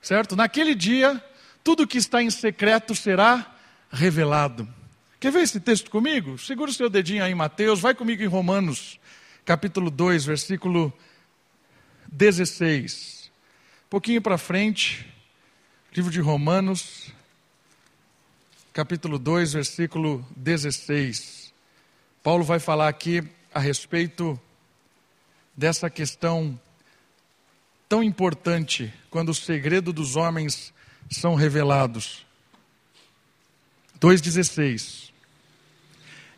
Certo? 0.00 0.34
Naquele 0.34 0.74
dia, 0.74 1.22
tudo 1.62 1.86
que 1.86 1.98
está 1.98 2.22
em 2.22 2.30
secreto 2.30 2.94
será 2.94 3.54
revelado. 3.90 4.68
Quer 5.20 5.32
ver 5.32 5.42
esse 5.42 5.60
texto 5.60 5.90
comigo? 5.90 6.38
Segura 6.38 6.70
o 6.70 6.74
seu 6.74 6.88
dedinho 6.88 7.24
aí 7.24 7.32
em 7.32 7.34
Mateus, 7.34 7.80
vai 7.80 7.94
comigo 7.94 8.22
em 8.22 8.26
Romanos, 8.26 8.98
capítulo 9.44 9.90
2, 9.90 10.24
versículo 10.24 10.92
16. 12.10 13.30
Um 13.86 13.90
pouquinho 13.90 14.20
para 14.20 14.36
frente, 14.38 15.06
livro 15.94 16.10
de 16.10 16.20
Romanos, 16.20 17.12
capítulo 18.72 19.18
2, 19.18 19.52
versículo 19.52 20.26
16. 20.36 21.52
Paulo 22.22 22.44
vai 22.44 22.58
falar 22.58 22.88
aqui 22.88 23.22
a 23.52 23.60
respeito 23.60 24.38
dessa 25.56 25.90
questão 25.90 26.58
tão 27.88 28.02
importante 28.02 28.92
quando 29.10 29.30
o 29.30 29.34
segredo 29.34 29.92
dos 29.92 30.16
homens 30.16 30.72
são 31.10 31.34
revelados. 31.34 32.26
2,16. 34.00 35.07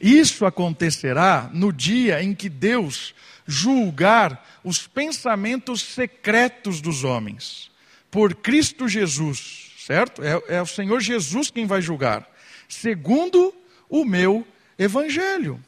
Isso 0.00 0.46
acontecerá 0.46 1.50
no 1.52 1.72
dia 1.72 2.22
em 2.22 2.34
que 2.34 2.48
Deus 2.48 3.14
julgar 3.46 4.60
os 4.64 4.86
pensamentos 4.86 5.82
secretos 5.82 6.80
dos 6.80 7.04
homens, 7.04 7.70
por 8.10 8.34
Cristo 8.34 8.88
Jesus, 8.88 9.72
certo? 9.86 10.22
É, 10.22 10.56
é 10.56 10.62
o 10.62 10.66
Senhor 10.66 11.00
Jesus 11.00 11.50
quem 11.50 11.66
vai 11.66 11.82
julgar, 11.82 12.28
segundo 12.68 13.54
o 13.88 14.04
meu 14.04 14.46
evangelho. 14.78 15.62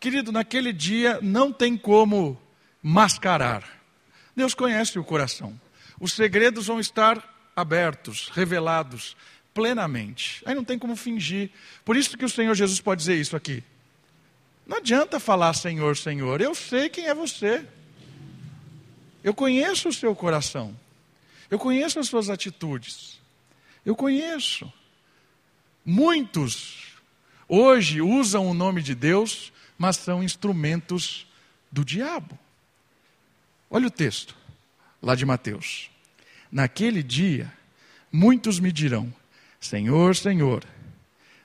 Querido, 0.00 0.32
naquele 0.32 0.72
dia 0.72 1.18
não 1.22 1.52
tem 1.52 1.76
como 1.76 2.40
mascarar. 2.82 3.62
Deus 4.34 4.54
conhece 4.54 4.98
o 4.98 5.04
coração. 5.04 5.58
Os 6.00 6.12
segredos 6.12 6.66
vão 6.66 6.80
estar 6.80 7.22
abertos, 7.54 8.30
revelados 8.34 9.16
plenamente. 9.54 10.42
Aí 10.44 10.54
não 10.54 10.64
tem 10.64 10.78
como 10.78 10.96
fingir. 10.96 11.50
Por 11.84 11.96
isso 11.96 12.18
que 12.18 12.24
o 12.24 12.28
Senhor 12.28 12.54
Jesus 12.54 12.80
pode 12.80 12.98
dizer 12.98 13.14
isso 13.14 13.36
aqui. 13.36 13.62
Não 14.66 14.78
adianta 14.78 15.20
falar 15.20 15.54
Senhor, 15.54 15.96
Senhor. 15.96 16.40
Eu 16.40 16.54
sei 16.54 16.88
quem 16.88 17.06
é 17.06 17.14
você. 17.14 17.64
Eu 19.22 19.32
conheço 19.32 19.88
o 19.88 19.92
seu 19.92 20.14
coração. 20.14 20.76
Eu 21.50 21.58
conheço 21.58 22.00
as 22.00 22.08
suas 22.08 22.28
atitudes. 22.28 23.20
Eu 23.86 23.94
conheço. 23.94 24.70
Muitos 25.84 26.94
hoje 27.48 28.00
usam 28.00 28.48
o 28.48 28.54
nome 28.54 28.82
de 28.82 28.94
Deus, 28.94 29.52
mas 29.78 29.96
são 29.96 30.22
instrumentos 30.22 31.26
do 31.70 31.84
diabo. 31.84 32.38
Olha 33.70 33.86
o 33.86 33.90
texto 33.90 34.34
lá 35.02 35.14
de 35.14 35.26
Mateus. 35.26 35.90
Naquele 36.50 37.02
dia, 37.02 37.52
muitos 38.10 38.58
me 38.58 38.72
dirão: 38.72 39.12
Senhor, 39.64 40.14
Senhor, 40.14 40.62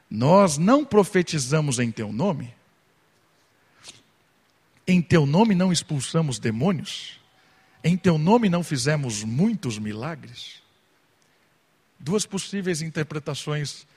nós 0.10 0.58
não 0.58 0.84
profetizamos 0.84 1.80
em 1.80 1.90
teu 1.90 2.12
nome? 2.12 2.54
Em 4.86 5.02
teu 5.02 5.26
nome 5.26 5.56
não 5.56 5.72
expulsamos 5.72 6.38
demônios? 6.38 7.18
Em 7.82 7.96
teu 7.96 8.18
nome 8.18 8.50
não 8.50 8.62
fizemos 8.62 9.24
muitos 9.24 9.80
milagres? 9.80 10.62
Duas 11.98 12.26
possíveis 12.26 12.82
interpretações 12.82 13.88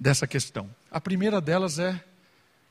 dessa 0.00 0.26
questão. 0.26 0.74
A 0.90 0.98
primeira 0.98 1.38
delas 1.38 1.78
é 1.78 2.02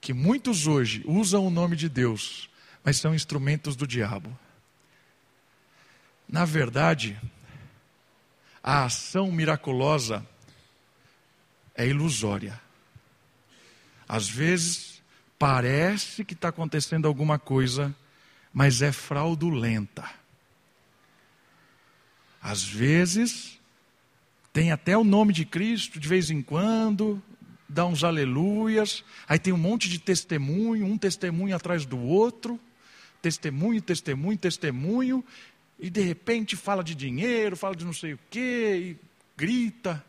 que 0.02 0.12
muitos 0.12 0.66
hoje 0.66 1.04
usam 1.06 1.46
o 1.46 1.52
nome 1.52 1.76
de 1.76 1.88
Deus, 1.88 2.50
mas 2.84 2.98
são 2.98 3.14
instrumentos 3.14 3.76
do 3.76 3.86
diabo. 3.86 4.36
Na 6.28 6.46
verdade, 6.46 7.16
a 8.64 8.86
ação 8.86 9.32
miraculosa 9.32 10.28
é 11.76 11.88
ilusória. 11.88 12.60
Às 14.08 14.30
vezes, 14.30 14.96
Parece 15.38 16.24
que 16.24 16.34
está 16.34 16.48
acontecendo 16.48 17.08
alguma 17.08 17.38
coisa, 17.38 17.94
mas 18.54 18.82
é 18.82 18.92
fraudulenta. 18.92 20.10
Às 22.42 22.64
vezes, 22.64 23.60
tem 24.54 24.72
até 24.72 24.98
o 24.98 25.04
nome 25.04 25.34
de 25.34 25.44
Cristo 25.44 26.00
de 26.00 26.08
vez 26.08 26.32
em 26.32 26.42
quando, 26.42 27.22
dá 27.68 27.86
uns 27.86 28.04
aleluias, 28.04 29.04
aí 29.28 29.38
tem 29.38 29.52
um 29.52 29.58
monte 29.58 29.90
de 29.90 30.00
testemunho, 30.00 30.86
um 30.86 30.98
testemunho 30.98 31.56
atrás 31.56 31.86
do 31.86 32.00
outro, 32.00 32.60
testemunho, 33.22 33.82
testemunho, 33.82 34.38
testemunho, 34.38 35.24
e 35.78 35.90
de 35.90 36.02
repente 36.02 36.56
fala 36.56 36.84
de 36.84 36.96
dinheiro, 36.96 37.58
fala 37.58 37.76
de 37.76 37.84
não 37.84 37.94
sei 37.94 38.14
o 38.14 38.20
quê, 38.30 38.98
e 38.98 39.06
grita. 39.36 40.04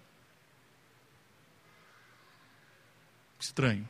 Estranho. 3.46 3.88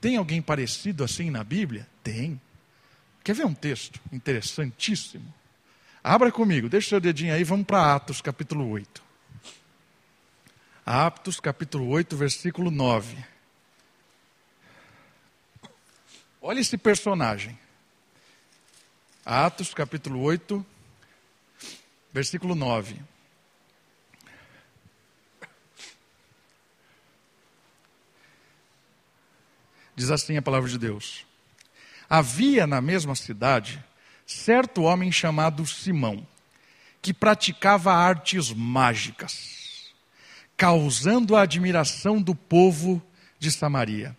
Tem 0.00 0.16
alguém 0.16 0.42
parecido 0.42 1.02
assim 1.02 1.30
na 1.30 1.42
Bíblia? 1.42 1.88
Tem. 2.02 2.40
Quer 3.22 3.34
ver 3.34 3.46
um 3.46 3.54
texto 3.54 3.98
interessantíssimo? 4.12 5.32
Abra 6.02 6.30
comigo, 6.30 6.68
deixa 6.68 6.88
o 6.88 6.90
seu 6.90 7.00
dedinho 7.00 7.32
aí, 7.32 7.42
vamos 7.42 7.66
para 7.66 7.94
Atos 7.94 8.20
capítulo 8.20 8.68
8. 8.68 9.02
Atos 10.84 11.40
capítulo 11.40 11.88
8, 11.88 12.14
versículo 12.14 12.70
9. 12.70 13.16
Olha 16.42 16.60
esse 16.60 16.76
personagem. 16.76 17.58
Atos 19.24 19.72
capítulo 19.72 20.20
8, 20.20 20.64
versículo 22.12 22.54
9. 22.54 23.13
Diz 29.96 30.10
assim 30.10 30.36
a 30.36 30.42
palavra 30.42 30.68
de 30.68 30.78
Deus: 30.78 31.24
Havia 32.08 32.66
na 32.66 32.80
mesma 32.80 33.14
cidade 33.14 33.82
certo 34.26 34.82
homem 34.82 35.12
chamado 35.12 35.66
Simão, 35.66 36.26
que 37.00 37.12
praticava 37.12 37.92
artes 37.92 38.52
mágicas, 38.52 39.92
causando 40.56 41.36
a 41.36 41.42
admiração 41.42 42.20
do 42.20 42.34
povo 42.34 43.02
de 43.38 43.50
Samaria. 43.50 44.16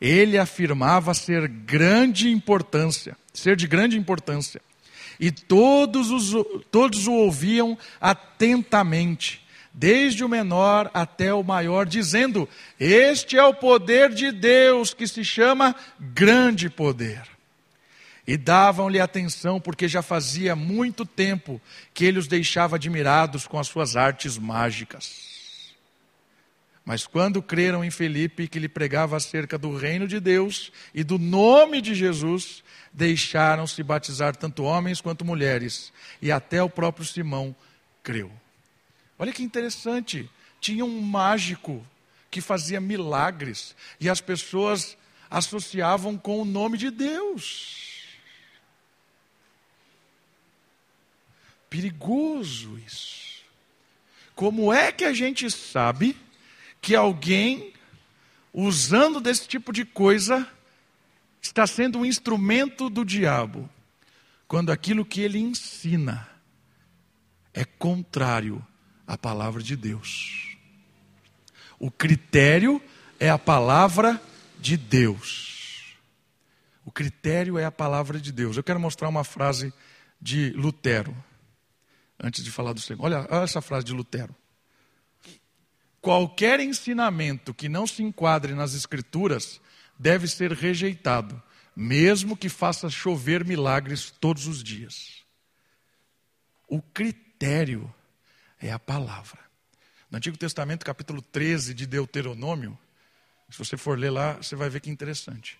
Ele 0.00 0.36
afirmava 0.36 1.14
ser 1.14 1.48
grande 1.48 2.28
importância, 2.28 3.16
ser 3.32 3.56
de 3.56 3.66
grande 3.66 3.96
importância, 3.96 4.60
e 5.18 5.30
todos, 5.30 6.10
os, 6.10 6.32
todos 6.70 7.06
o 7.06 7.12
ouviam 7.12 7.78
atentamente, 8.00 9.45
desde 9.78 10.24
o 10.24 10.28
menor 10.28 10.90
até 10.94 11.34
o 11.34 11.44
maior, 11.44 11.84
dizendo: 11.84 12.48
Este 12.80 13.36
é 13.36 13.44
o 13.44 13.52
poder 13.52 14.08
de 14.14 14.32
Deus 14.32 14.94
que 14.94 15.06
se 15.06 15.22
chama 15.22 15.76
grande 16.00 16.70
poder. 16.70 17.22
E 18.26 18.36
davam-lhe 18.36 18.98
atenção, 18.98 19.60
porque 19.60 19.86
já 19.86 20.02
fazia 20.02 20.56
muito 20.56 21.04
tempo 21.04 21.60
que 21.94 22.06
ele 22.06 22.18
os 22.18 22.26
deixava 22.26 22.74
admirados 22.76 23.46
com 23.46 23.58
as 23.58 23.68
suas 23.68 23.94
artes 23.94 24.36
mágicas. 24.36 25.26
Mas 26.84 27.06
quando 27.06 27.42
creram 27.42 27.84
em 27.84 27.90
Felipe, 27.90 28.48
que 28.48 28.58
lhe 28.58 28.68
pregava 28.68 29.16
acerca 29.16 29.58
do 29.58 29.76
reino 29.76 30.08
de 30.08 30.18
Deus 30.18 30.72
e 30.94 31.04
do 31.04 31.18
nome 31.18 31.80
de 31.80 31.94
Jesus, 31.94 32.64
deixaram-se 32.92 33.80
batizar 33.82 34.34
tanto 34.34 34.64
homens 34.64 35.00
quanto 35.00 35.24
mulheres, 35.24 35.92
e 36.22 36.32
até 36.32 36.62
o 36.62 36.70
próprio 36.70 37.04
Simão 37.04 37.54
creu. 38.02 38.32
Olha 39.18 39.32
que 39.32 39.42
interessante, 39.42 40.30
tinha 40.60 40.84
um 40.84 41.00
mágico 41.00 41.86
que 42.30 42.40
fazia 42.40 42.80
milagres, 42.80 43.74
e 43.98 44.10
as 44.10 44.20
pessoas 44.20 44.96
associavam 45.30 46.18
com 46.18 46.40
o 46.40 46.44
nome 46.44 46.76
de 46.76 46.90
Deus. 46.90 48.04
Perigoso 51.70 52.78
isso. 52.78 53.44
Como 54.34 54.72
é 54.72 54.92
que 54.92 55.04
a 55.04 55.12
gente 55.12 55.50
sabe 55.50 56.16
que 56.80 56.94
alguém, 56.94 57.72
usando 58.52 59.20
desse 59.20 59.48
tipo 59.48 59.72
de 59.72 59.84
coisa, 59.84 60.46
está 61.40 61.66
sendo 61.66 62.00
um 62.00 62.04
instrumento 62.04 62.90
do 62.90 63.04
diabo? 63.04 63.68
Quando 64.46 64.70
aquilo 64.70 65.04
que 65.04 65.22
ele 65.22 65.38
ensina 65.38 66.28
é 67.52 67.64
contrário 67.64 68.64
à 69.06 69.16
palavra 69.16 69.62
de 69.62 69.76
Deus. 69.76 70.56
O 71.78 71.90
critério 71.90 72.82
é 73.20 73.30
a 73.30 73.38
palavra 73.38 74.20
de 74.58 74.76
Deus. 74.76 75.96
O 76.84 76.90
critério 76.90 77.58
é 77.58 77.64
a 77.64 77.70
palavra 77.70 78.20
de 78.20 78.32
Deus. 78.32 78.56
Eu 78.56 78.62
quero 78.62 78.80
mostrar 78.80 79.08
uma 79.08 79.24
frase 79.24 79.72
de 80.20 80.50
Lutero 80.50 81.16
antes 82.22 82.42
de 82.42 82.50
falar 82.50 82.72
do 82.72 82.80
Senhor. 82.80 83.04
Olha, 83.04 83.26
olha 83.30 83.44
essa 83.44 83.60
frase 83.60 83.84
de 83.84 83.92
Lutero. 83.92 84.34
Qualquer 86.00 86.60
ensinamento 86.60 87.52
que 87.52 87.68
não 87.68 87.86
se 87.86 88.02
enquadre 88.02 88.54
nas 88.54 88.74
Escrituras 88.74 89.60
deve 89.98 90.28
ser 90.28 90.52
rejeitado, 90.52 91.42
mesmo 91.74 92.36
que 92.36 92.48
faça 92.48 92.88
chover 92.88 93.44
milagres 93.44 94.10
todos 94.20 94.46
os 94.46 94.62
dias. 94.62 95.24
O 96.68 96.80
critério 96.80 97.92
é 98.60 98.72
a 98.72 98.78
palavra. 98.78 99.40
No 100.10 100.18
Antigo 100.18 100.36
Testamento, 100.36 100.84
capítulo 100.84 101.20
13 101.20 101.74
de 101.74 101.86
Deuteronômio, 101.86 102.78
se 103.50 103.58
você 103.58 103.76
for 103.76 103.98
ler 103.98 104.10
lá, 104.10 104.34
você 104.34 104.56
vai 104.56 104.68
ver 104.68 104.80
que 104.80 104.90
interessante. 104.90 105.58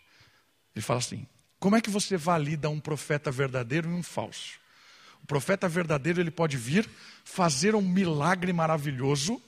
Ele 0.74 0.82
fala 0.82 0.99
assim: 0.99 1.26
como 1.59 1.76
é 1.76 1.80
que 1.80 1.90
você 1.90 2.16
valida 2.16 2.68
um 2.68 2.80
profeta 2.80 3.30
verdadeiro 3.30 3.90
e 3.90 3.92
um 3.94 4.03
falso? 4.03 4.59
O 5.22 5.26
profeta 5.26 5.68
verdadeiro, 5.68 6.20
ele 6.20 6.30
pode 6.30 6.57
vir 6.57 6.88
fazer 7.24 7.74
um 7.74 7.82
milagre 7.82 8.53
maravilhoso, 8.53 9.42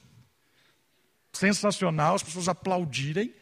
sensacional, 1.33 2.15
as 2.15 2.23
pessoas 2.23 2.49
aplaudirem. 2.49 3.33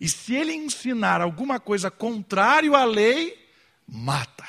E 0.00 0.08
se 0.08 0.34
ele 0.34 0.52
ensinar 0.52 1.20
alguma 1.20 1.60
coisa 1.60 1.90
contrário 1.90 2.74
à 2.74 2.84
lei, 2.84 3.38
mata. 3.86 4.46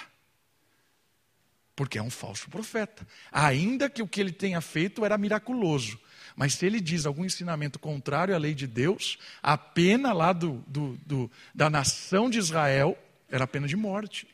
Porque 1.75 1.97
é 1.97 2.03
um 2.03 2.09
falso 2.09 2.49
profeta. 2.49 3.07
Ainda 3.31 3.89
que 3.89 4.01
o 4.01 4.07
que 4.07 4.21
ele 4.21 4.31
tenha 4.31 4.61
feito 4.61 5.03
era 5.03 5.17
miraculoso. 5.17 5.99
Mas 6.35 6.53
se 6.53 6.65
ele 6.65 6.79
diz 6.79 7.05
algum 7.05 7.25
ensinamento 7.25 7.79
contrário 7.79 8.35
à 8.35 8.37
lei 8.37 8.53
de 8.53 8.67
Deus, 8.67 9.17
a 9.41 9.57
pena 9.57 10.13
lá 10.13 10.33
do, 10.33 10.63
do, 10.67 10.97
do, 11.05 11.31
da 11.53 11.69
nação 11.69 12.29
de 12.29 12.39
Israel 12.39 12.97
era 13.29 13.47
pena 13.47 13.67
de 13.67 13.75
morte. 13.75 14.27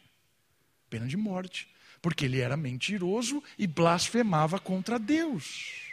Pena 0.89 1.07
de 1.07 1.15
morte 1.15 1.67
porque 2.01 2.25
ele 2.25 2.39
era 2.39 2.55
mentiroso 2.55 3.43
e 3.57 3.67
blasfemava 3.67 4.59
contra 4.59 4.97
Deus. 4.97 5.89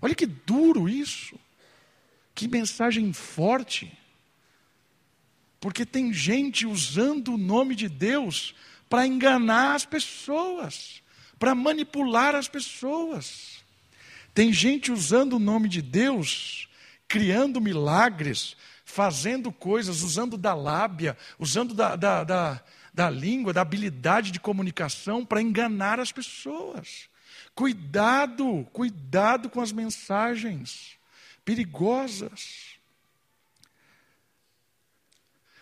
Olha 0.00 0.14
que 0.14 0.26
duro 0.26 0.88
isso. 0.88 1.38
Que 2.34 2.48
mensagem 2.48 3.12
forte. 3.12 3.96
Porque 5.60 5.86
tem 5.86 6.12
gente 6.12 6.66
usando 6.66 7.34
o 7.34 7.38
nome 7.38 7.74
de 7.74 7.88
Deus 7.88 8.54
para 8.88 9.06
enganar 9.06 9.74
as 9.74 9.84
pessoas, 9.84 11.02
para 11.38 11.54
manipular 11.54 12.34
as 12.34 12.48
pessoas. 12.48 13.64
Tem 14.34 14.52
gente 14.52 14.92
usando 14.92 15.34
o 15.34 15.38
nome 15.38 15.68
de 15.68 15.80
Deus, 15.80 16.68
criando 17.08 17.60
milagres, 17.60 18.56
fazendo 18.84 19.50
coisas, 19.50 20.02
usando 20.02 20.36
da 20.36 20.54
lábia, 20.54 21.16
usando 21.38 21.74
da, 21.74 21.96
da, 21.96 22.24
da 22.24 22.62
da 22.96 23.10
língua, 23.10 23.52
da 23.52 23.60
habilidade 23.60 24.30
de 24.30 24.40
comunicação 24.40 25.22
para 25.22 25.42
enganar 25.42 26.00
as 26.00 26.10
pessoas. 26.10 27.10
Cuidado, 27.54 28.66
cuidado 28.72 29.50
com 29.50 29.60
as 29.60 29.70
mensagens 29.70 30.96
perigosas. 31.44 32.78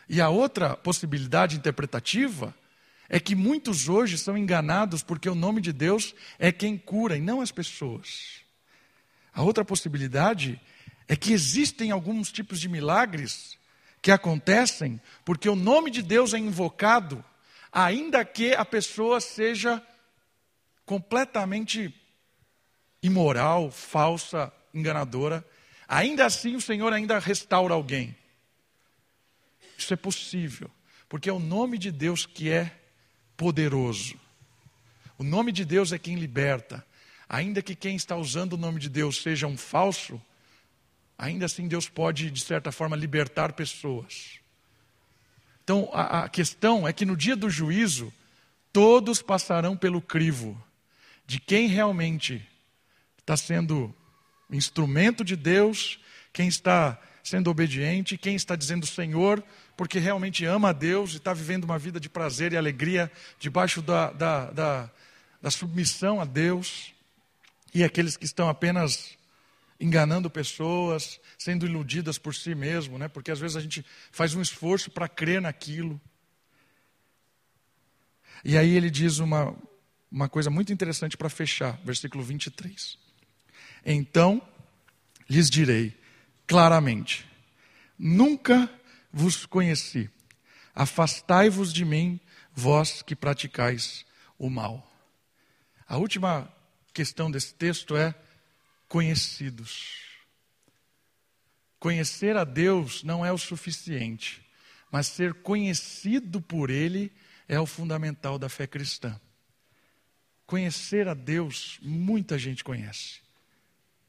E 0.09 0.21
a 0.21 0.29
outra 0.29 0.77
possibilidade 0.77 1.57
interpretativa 1.57 2.55
é 3.09 3.21
que 3.21 3.35
muitos 3.35 3.89
hoje 3.89 4.17
são 4.17 4.37
enganados 4.37 5.03
porque 5.03 5.29
o 5.29 5.35
nome 5.35 5.61
de 5.61 5.73
Deus 5.73 6.15
é 6.39 6.51
quem 6.51 6.77
cura 6.77 7.17
e 7.17 7.21
não 7.21 7.41
as 7.41 7.51
pessoas. 7.51 8.41
A 9.33 9.43
outra 9.43 9.65
possibilidade 9.65 10.61
é 11.09 11.17
que 11.17 11.33
existem 11.33 11.91
alguns 11.91 12.33
tipos 12.33 12.61
de 12.61 12.69
milagres 12.69 13.59
que 14.01 14.11
acontecem 14.11 15.01
porque 15.25 15.49
o 15.49 15.57
nome 15.57 15.91
de 15.91 16.03
Deus 16.03 16.35
é 16.35 16.39
invocado, 16.39 17.25
ainda 17.73 18.25
que 18.25 18.55
a 18.55 18.65
pessoa 18.65 19.21
seja 19.21 19.83
completamente 20.87 21.95
imoral, 23.03 23.71
falsa, 23.71 24.53
enganadora, 24.73 25.47
ainda 25.87 26.25
assim 26.25 26.55
o 26.55 26.61
Senhor 26.61 26.93
ainda 26.93 27.19
restaura 27.19 27.75
alguém. 27.75 28.17
Isso 29.77 29.93
é 29.93 29.97
possível, 29.97 30.71
porque 31.09 31.29
é 31.29 31.33
o 31.33 31.39
nome 31.39 31.77
de 31.77 31.91
Deus 31.91 32.25
que 32.25 32.51
é 32.51 32.84
poderoso. 33.37 34.19
O 35.19 35.25
nome 35.25 35.53
de 35.53 35.65
Deus 35.65 35.93
é 35.93 35.99
quem 35.99 36.17
liberta. 36.17 36.85
Ainda 37.29 37.63
que 37.63 37.75
quem 37.75 37.97
está 37.97 38.17
usando 38.17 38.55
o 38.55 38.59
nome 38.59 38.79
de 38.79 38.89
Deus 38.89 39.23
seja 39.23 39.47
um 39.47 39.57
falso, 39.57 40.21
ainda 41.17 41.47
assim 41.47 41.67
Deus 41.67 41.89
pode, 41.89 42.31
de 42.31 42.41
certa 42.41 42.71
forma, 42.71 42.97
libertar 42.97 43.53
pessoas. 43.53 44.39
Então, 45.63 45.89
a, 45.93 46.25
a 46.25 46.29
questão 46.29 46.87
é 46.87 46.93
que 46.93 47.07
no 47.07 47.17
dia 47.17 47.35
do 47.35 47.49
juízo, 47.49 48.13
todos 48.73 49.23
passarão 49.23 49.77
pelo 49.77 50.01
crivo 50.01 50.63
de 51.27 51.41
quem 51.41 51.69
realmente 51.69 52.47
está 53.19 53.37
sendo 53.37 53.95
instrumento 54.51 55.25
de 55.25 55.37
Deus, 55.37 55.99
quem 56.33 56.49
está 56.49 57.01
sendo 57.23 57.51
obediente, 57.51 58.19
quem 58.19 58.35
está 58.35 58.55
dizendo 58.55 58.87
Senhor, 58.87 59.43
porque 59.77 59.99
realmente 59.99 60.45
ama 60.45 60.71
a 60.71 60.73
Deus 60.73 61.13
e 61.13 61.17
está 61.17 61.33
vivendo 61.33 61.65
uma 61.65 61.79
vida 61.79 61.99
de 61.99 62.09
prazer 62.09 62.53
e 62.53 62.57
alegria 62.57 63.11
debaixo 63.39 63.83
da, 63.83 64.13
da, 64.13 64.51
da, 64.51 64.91
da 65.43 65.51
submissão 65.51 66.21
a 66.21 66.25
Deus, 66.25 66.93
e 67.75 67.83
aqueles 67.83 68.17
que 68.17 68.25
estão 68.25 68.49
apenas 68.49 69.17
enganando 69.81 70.31
pessoas, 70.31 71.21
sendo 71.37 71.67
iludidas 71.67 72.19
por 72.19 72.35
si 72.35 72.55
mesmo, 72.55 72.99
né? 72.99 73.09
porque 73.09 73.31
às 73.31 73.41
vezes 73.41 73.57
a 73.57 73.61
gente 73.61 73.85
faz 74.13 74.35
um 74.35 74.41
esforço 74.41 74.91
para 74.91 75.09
crer 75.09 75.41
naquilo. 75.41 76.01
E 78.45 78.57
aí 78.57 78.77
ele 78.77 78.91
diz 78.91 79.19
uma, 79.19 79.57
uma 80.11 80.29
coisa 80.29 80.51
muito 80.51 80.73
interessante 80.73 81.17
para 81.17 81.29
fechar, 81.29 81.81
versículo 81.85 82.23
23. 82.23 82.97
Então 83.85 84.41
lhes 85.29 85.51
direi 85.51 85.99
claramente: 86.47 87.27
Nunca 87.99 88.71
vos 89.15 89.47
conheci. 89.47 90.11
Afastai-vos 90.75 91.73
de 91.73 91.85
mim, 91.85 92.19
vós 92.53 93.01
que 93.01 93.15
praticais 93.15 94.05
o 94.37 94.51
mal. 94.51 94.91
A 95.87 95.97
última 95.97 96.53
questão 96.93 97.31
desse 97.31 97.55
texto 97.55 97.97
é 97.97 98.13
conhecidos. 98.89 100.03
Conhecer 101.79 102.37
a 102.37 102.43
Deus 102.43 103.05
não 103.05 103.25
é 103.25 103.33
o 103.33 103.39
suficiente, 103.39 104.45
mas 104.91 105.07
ser 105.07 105.35
conhecido 105.35 106.41
por 106.41 106.69
Ele 106.69 107.13
é 107.47 107.61
o 107.61 107.67
fundamental 107.67 108.37
da 108.37 108.49
fé 108.49 108.67
cristã. 108.67 109.21
Conhecer 110.45 111.07
a 111.07 111.15
Deus, 111.15 111.79
muita 111.81 112.37
gente 112.37 112.65
conhece. 112.65 113.21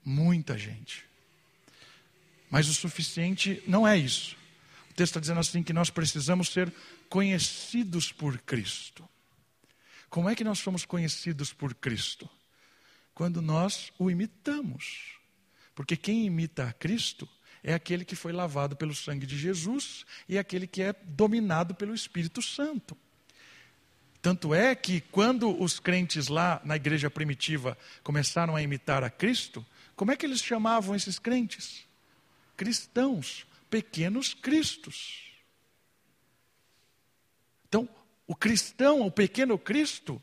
Muita 0.04 0.58
gente. 0.58 1.06
Mas 2.50 2.68
o 2.68 2.74
suficiente 2.74 3.62
não 3.68 3.88
é 3.88 3.98
isso. 3.98 4.36
Texto 4.96 5.12
está 5.12 5.20
dizendo 5.20 5.42
assim 5.42 5.62
que 5.62 5.74
nós 5.74 5.90
precisamos 5.90 6.50
ser 6.50 6.74
conhecidos 7.10 8.12
por 8.12 8.38
Cristo. 8.40 9.08
Como 10.10 10.30
é 10.30 10.36
que 10.36 10.44
nós 10.44 10.60
somos 10.60 10.86
conhecidos 10.86 11.52
por 11.52 11.74
Cristo? 11.76 12.30
Quando 13.14 13.42
nós 13.42 13.92
o 14.00 14.10
imitamos. 14.10 15.16
Porque 15.76 15.98
quem 15.98 16.26
imita 16.26 16.70
a 16.70 16.74
Cristo 16.74 17.28
é 17.62 17.74
aquele 17.74 18.06
que 18.06 18.16
foi 18.16 18.32
lavado 18.32 18.78
pelo 18.78 18.96
sangue 18.96 19.26
de 19.26 19.38
Jesus 19.38 20.06
e 20.30 20.38
aquele 20.38 20.66
que 20.66 20.82
é 20.82 20.94
dominado 20.94 21.76
pelo 21.76 21.94
Espírito 21.94 22.42
Santo. 22.42 22.96
Tanto 24.22 24.56
é 24.56 24.74
que 24.74 25.02
quando 25.02 25.62
os 25.62 25.80
crentes 25.80 26.30
lá 26.30 26.62
na 26.64 26.78
igreja 26.78 27.10
primitiva 27.10 27.78
começaram 28.02 28.56
a 28.56 28.62
imitar 28.62 29.04
a 29.04 29.10
Cristo, 29.10 29.66
como 29.96 30.12
é 30.12 30.16
que 30.16 30.26
eles 30.26 30.42
chamavam 30.42 30.96
esses 30.96 31.20
crentes? 31.20 31.86
Cristãos, 32.56 33.46
pequenos 33.70 34.34
cristos. 34.34 35.24
Então, 37.68 37.90
o 38.28 38.36
cristão, 38.36 39.02
o 39.02 39.12
pequeno 39.12 39.58
Cristo, 39.58 40.22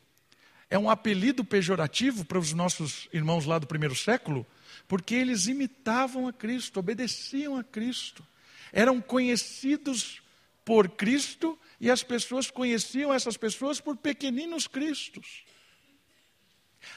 é 0.69 0.77
um 0.77 0.89
apelido 0.89 1.43
pejorativo 1.43 2.25
para 2.25 2.39
os 2.39 2.51
nossos 2.51 3.07
irmãos 3.13 3.45
lá 3.45 3.59
do 3.59 3.67
primeiro 3.67 3.95
século, 3.95 4.45
porque 4.87 5.13
eles 5.13 5.47
imitavam 5.47 6.27
a 6.27 6.33
Cristo, 6.33 6.79
obedeciam 6.79 7.57
a 7.57 7.63
Cristo, 7.63 8.25
eram 8.71 8.99
conhecidos 8.99 10.21
por 10.65 10.89
Cristo 10.89 11.59
e 11.79 11.91
as 11.91 12.01
pessoas 12.01 12.49
conheciam 12.49 13.13
essas 13.13 13.37
pessoas 13.37 13.79
por 13.79 13.95
pequeninos 13.97 14.67
cristos. 14.67 15.43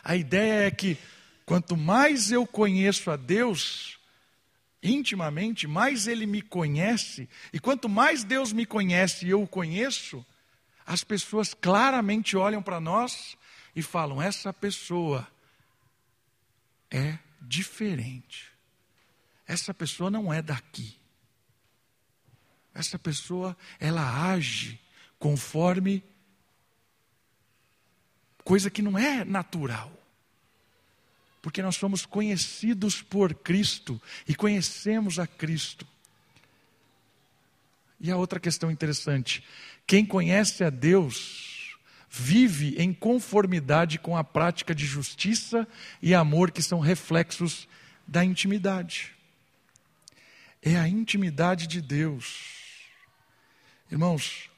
A 0.02 0.16
ideia 0.16 0.66
é 0.66 0.70
que 0.70 0.96
quanto 1.44 1.76
mais 1.76 2.32
eu 2.32 2.46
conheço 2.46 3.10
a 3.10 3.16
Deus 3.16 3.95
intimamente, 4.86 5.66
mais 5.66 6.06
Ele 6.06 6.26
me 6.26 6.42
conhece, 6.42 7.28
e 7.52 7.58
quanto 7.58 7.88
mais 7.88 8.24
Deus 8.24 8.52
me 8.52 8.66
conhece 8.66 9.26
e 9.26 9.30
eu 9.30 9.42
o 9.42 9.48
conheço, 9.48 10.24
as 10.84 11.02
pessoas 11.02 11.52
claramente 11.52 12.36
olham 12.36 12.62
para 12.62 12.80
nós 12.80 13.36
e 13.74 13.82
falam: 13.82 14.22
essa 14.22 14.52
pessoa 14.52 15.26
é 16.90 17.18
diferente. 17.40 18.52
Essa 19.46 19.72
pessoa 19.72 20.10
não 20.10 20.32
é 20.32 20.42
daqui. 20.42 20.96
Essa 22.74 22.98
pessoa, 22.98 23.56
ela 23.78 24.30
age 24.32 24.80
conforme 25.18 26.04
coisa 28.44 28.70
que 28.70 28.82
não 28.82 28.98
é 28.98 29.24
natural. 29.24 29.95
Porque 31.46 31.62
nós 31.62 31.76
somos 31.76 32.04
conhecidos 32.04 33.00
por 33.00 33.32
Cristo 33.32 34.02
e 34.26 34.34
conhecemos 34.34 35.20
a 35.20 35.28
Cristo. 35.28 35.86
E 38.00 38.10
a 38.10 38.16
outra 38.16 38.40
questão 38.40 38.68
interessante: 38.68 39.44
quem 39.86 40.04
conhece 40.04 40.64
a 40.64 40.70
Deus 40.70 41.78
vive 42.10 42.74
em 42.82 42.92
conformidade 42.92 43.96
com 43.96 44.16
a 44.16 44.24
prática 44.24 44.74
de 44.74 44.84
justiça 44.84 45.68
e 46.02 46.12
amor 46.16 46.50
que 46.50 46.60
são 46.60 46.80
reflexos 46.80 47.68
da 48.08 48.24
intimidade. 48.24 49.14
É 50.60 50.76
a 50.76 50.88
intimidade 50.88 51.68
de 51.68 51.80
Deus. 51.80 52.40
Irmãos, 53.88 54.50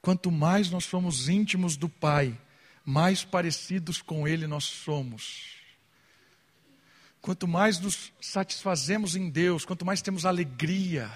quanto 0.00 0.30
mais 0.30 0.70
nós 0.70 0.84
somos 0.84 1.28
íntimos 1.28 1.76
do 1.76 1.88
Pai, 1.88 2.38
mais 2.84 3.24
parecidos 3.24 4.00
com 4.02 4.26
Ele 4.26 4.46
nós 4.46 4.64
somos. 4.64 5.60
Quanto 7.20 7.46
mais 7.46 7.78
nos 7.78 8.12
satisfazemos 8.20 9.14
em 9.14 9.28
Deus, 9.28 9.64
quanto 9.64 9.84
mais 9.84 10.00
temos 10.00 10.24
alegria, 10.24 11.10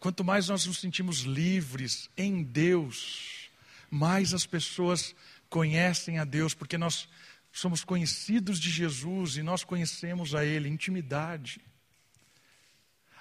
quanto 0.00 0.24
mais 0.24 0.48
nós 0.48 0.64
nos 0.66 0.78
sentimos 0.78 1.20
livres 1.20 2.08
em 2.16 2.42
Deus, 2.42 3.50
mais 3.90 4.32
as 4.32 4.46
pessoas 4.46 5.14
conhecem 5.50 6.18
a 6.18 6.24
Deus, 6.24 6.54
porque 6.54 6.78
nós 6.78 7.08
somos 7.52 7.84
conhecidos 7.84 8.58
de 8.58 8.70
Jesus 8.70 9.36
e 9.36 9.42
nós 9.42 9.62
conhecemos 9.62 10.34
a 10.34 10.44
Ele, 10.44 10.68
intimidade. 10.68 11.60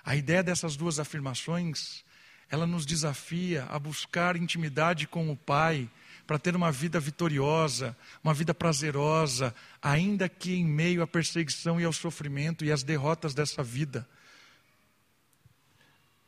A 0.03 0.15
ideia 0.15 0.41
dessas 0.41 0.75
duas 0.75 0.99
afirmações, 0.99 2.03
ela 2.49 2.65
nos 2.65 2.85
desafia 2.85 3.65
a 3.65 3.77
buscar 3.77 4.35
intimidade 4.35 5.07
com 5.07 5.29
o 5.29 5.37
Pai 5.37 5.89
para 6.25 6.39
ter 6.39 6.55
uma 6.55 6.71
vida 6.71 6.99
vitoriosa, 6.99 7.95
uma 8.23 8.33
vida 8.33 8.53
prazerosa, 8.53 9.53
ainda 9.81 10.29
que 10.29 10.53
em 10.53 10.65
meio 10.65 11.03
à 11.03 11.07
perseguição 11.07 11.79
e 11.79 11.83
ao 11.83 11.93
sofrimento 11.93 12.63
e 12.63 12.71
às 12.71 12.83
derrotas 12.83 13.33
dessa 13.33 13.61
vida. 13.61 14.07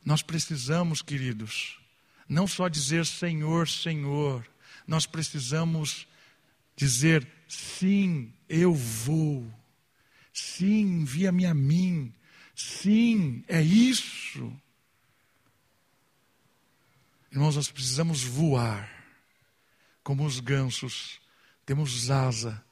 Nós 0.04 0.22
precisamos, 0.22 1.02
queridos, 1.02 1.78
não 2.28 2.46
só 2.46 2.68
dizer 2.68 3.06
Senhor, 3.06 3.68
Senhor, 3.68 4.46
nós 4.86 5.06
precisamos 5.06 6.06
dizer 6.76 7.26
sim, 7.48 8.32
eu 8.48 8.74
vou. 8.74 9.50
Sim, 10.32 11.00
envia-me 11.00 11.46
a 11.46 11.54
mim. 11.54 12.12
Sim, 12.54 13.42
é 13.48 13.62
isso. 13.62 14.52
Irmãos, 17.32 17.56
nós 17.56 17.70
precisamos 17.70 18.22
voar 18.22 18.95
como 20.06 20.24
os 20.24 20.38
gansos, 20.38 21.20
temos 21.64 22.12
asa, 22.12 22.62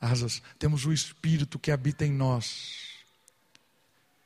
asas, 0.00 0.42
temos 0.58 0.84
o 0.84 0.92
Espírito 0.92 1.56
que 1.56 1.70
habita 1.70 2.04
em 2.04 2.10
nós. 2.10 3.04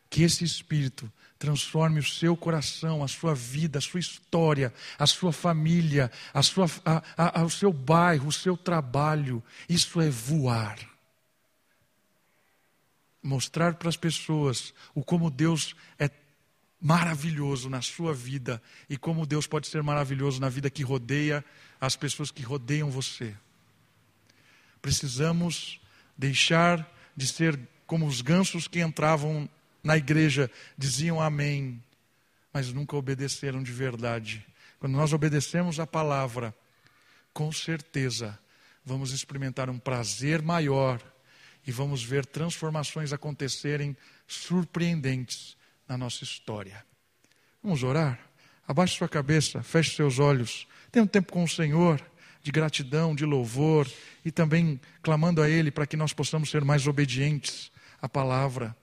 Que 0.08 0.22
esse 0.22 0.42
Espírito 0.42 1.12
transforme 1.38 2.00
o 2.00 2.02
seu 2.02 2.34
coração, 2.34 3.04
a 3.04 3.08
sua 3.08 3.34
vida, 3.34 3.78
a 3.78 3.82
sua 3.82 4.00
história, 4.00 4.72
a 4.98 5.06
sua 5.06 5.34
família, 5.34 6.10
a 6.32 6.42
sua, 6.42 6.64
a, 6.82 7.40
a, 7.40 7.44
o 7.44 7.50
seu 7.50 7.70
bairro, 7.70 8.28
o 8.28 8.32
seu 8.32 8.56
trabalho. 8.56 9.42
Isso 9.68 10.00
é 10.00 10.08
voar. 10.08 10.78
Mostrar 13.22 13.74
para 13.74 13.90
as 13.90 13.98
pessoas 13.98 14.72
o 14.94 15.04
como 15.04 15.30
Deus 15.30 15.76
é 15.98 16.08
maravilhoso 16.80 17.68
na 17.68 17.82
sua 17.82 18.14
vida 18.14 18.62
e 18.88 18.96
como 18.96 19.26
Deus 19.26 19.46
pode 19.46 19.66
ser 19.66 19.82
maravilhoso 19.82 20.40
na 20.40 20.48
vida 20.48 20.70
que 20.70 20.82
rodeia 20.82 21.44
as 21.80 21.96
pessoas 21.96 22.30
que 22.30 22.42
rodeiam 22.42 22.90
você. 22.90 23.34
Precisamos 24.80 25.80
deixar 26.16 26.88
de 27.16 27.26
ser 27.26 27.58
como 27.86 28.06
os 28.06 28.20
gansos 28.20 28.66
que 28.66 28.80
entravam 28.80 29.48
na 29.82 29.96
igreja, 29.96 30.50
diziam 30.76 31.20
amém, 31.20 31.82
mas 32.52 32.72
nunca 32.72 32.96
obedeceram 32.96 33.62
de 33.62 33.72
verdade. 33.72 34.44
Quando 34.78 34.94
nós 34.94 35.12
obedecemos 35.12 35.78
a 35.78 35.86
palavra, 35.86 36.54
com 37.32 37.52
certeza 37.52 38.38
vamos 38.84 39.10
experimentar 39.10 39.68
um 39.68 39.78
prazer 39.78 40.40
maior 40.42 41.02
e 41.66 41.72
vamos 41.72 42.02
ver 42.02 42.24
transformações 42.24 43.12
acontecerem 43.12 43.96
surpreendentes 44.26 45.56
na 45.88 45.98
nossa 45.98 46.22
história. 46.22 46.84
Vamos 47.62 47.82
orar? 47.82 48.18
Abaixe 48.66 48.96
sua 48.96 49.08
cabeça, 49.08 49.62
feche 49.62 49.96
seus 49.96 50.18
olhos. 50.18 50.66
Tenha 50.90 51.02
um 51.02 51.06
tempo 51.06 51.32
com 51.32 51.44
o 51.44 51.48
Senhor 51.48 52.00
de 52.42 52.52
gratidão, 52.52 53.14
de 53.14 53.24
louvor 53.24 53.90
e 54.24 54.30
também 54.30 54.80
clamando 55.02 55.42
a 55.42 55.48
Ele 55.48 55.70
para 55.70 55.86
que 55.86 55.96
nós 55.96 56.12
possamos 56.12 56.50
ser 56.50 56.64
mais 56.64 56.86
obedientes 56.86 57.72
à 58.00 58.08
palavra. 58.08 58.76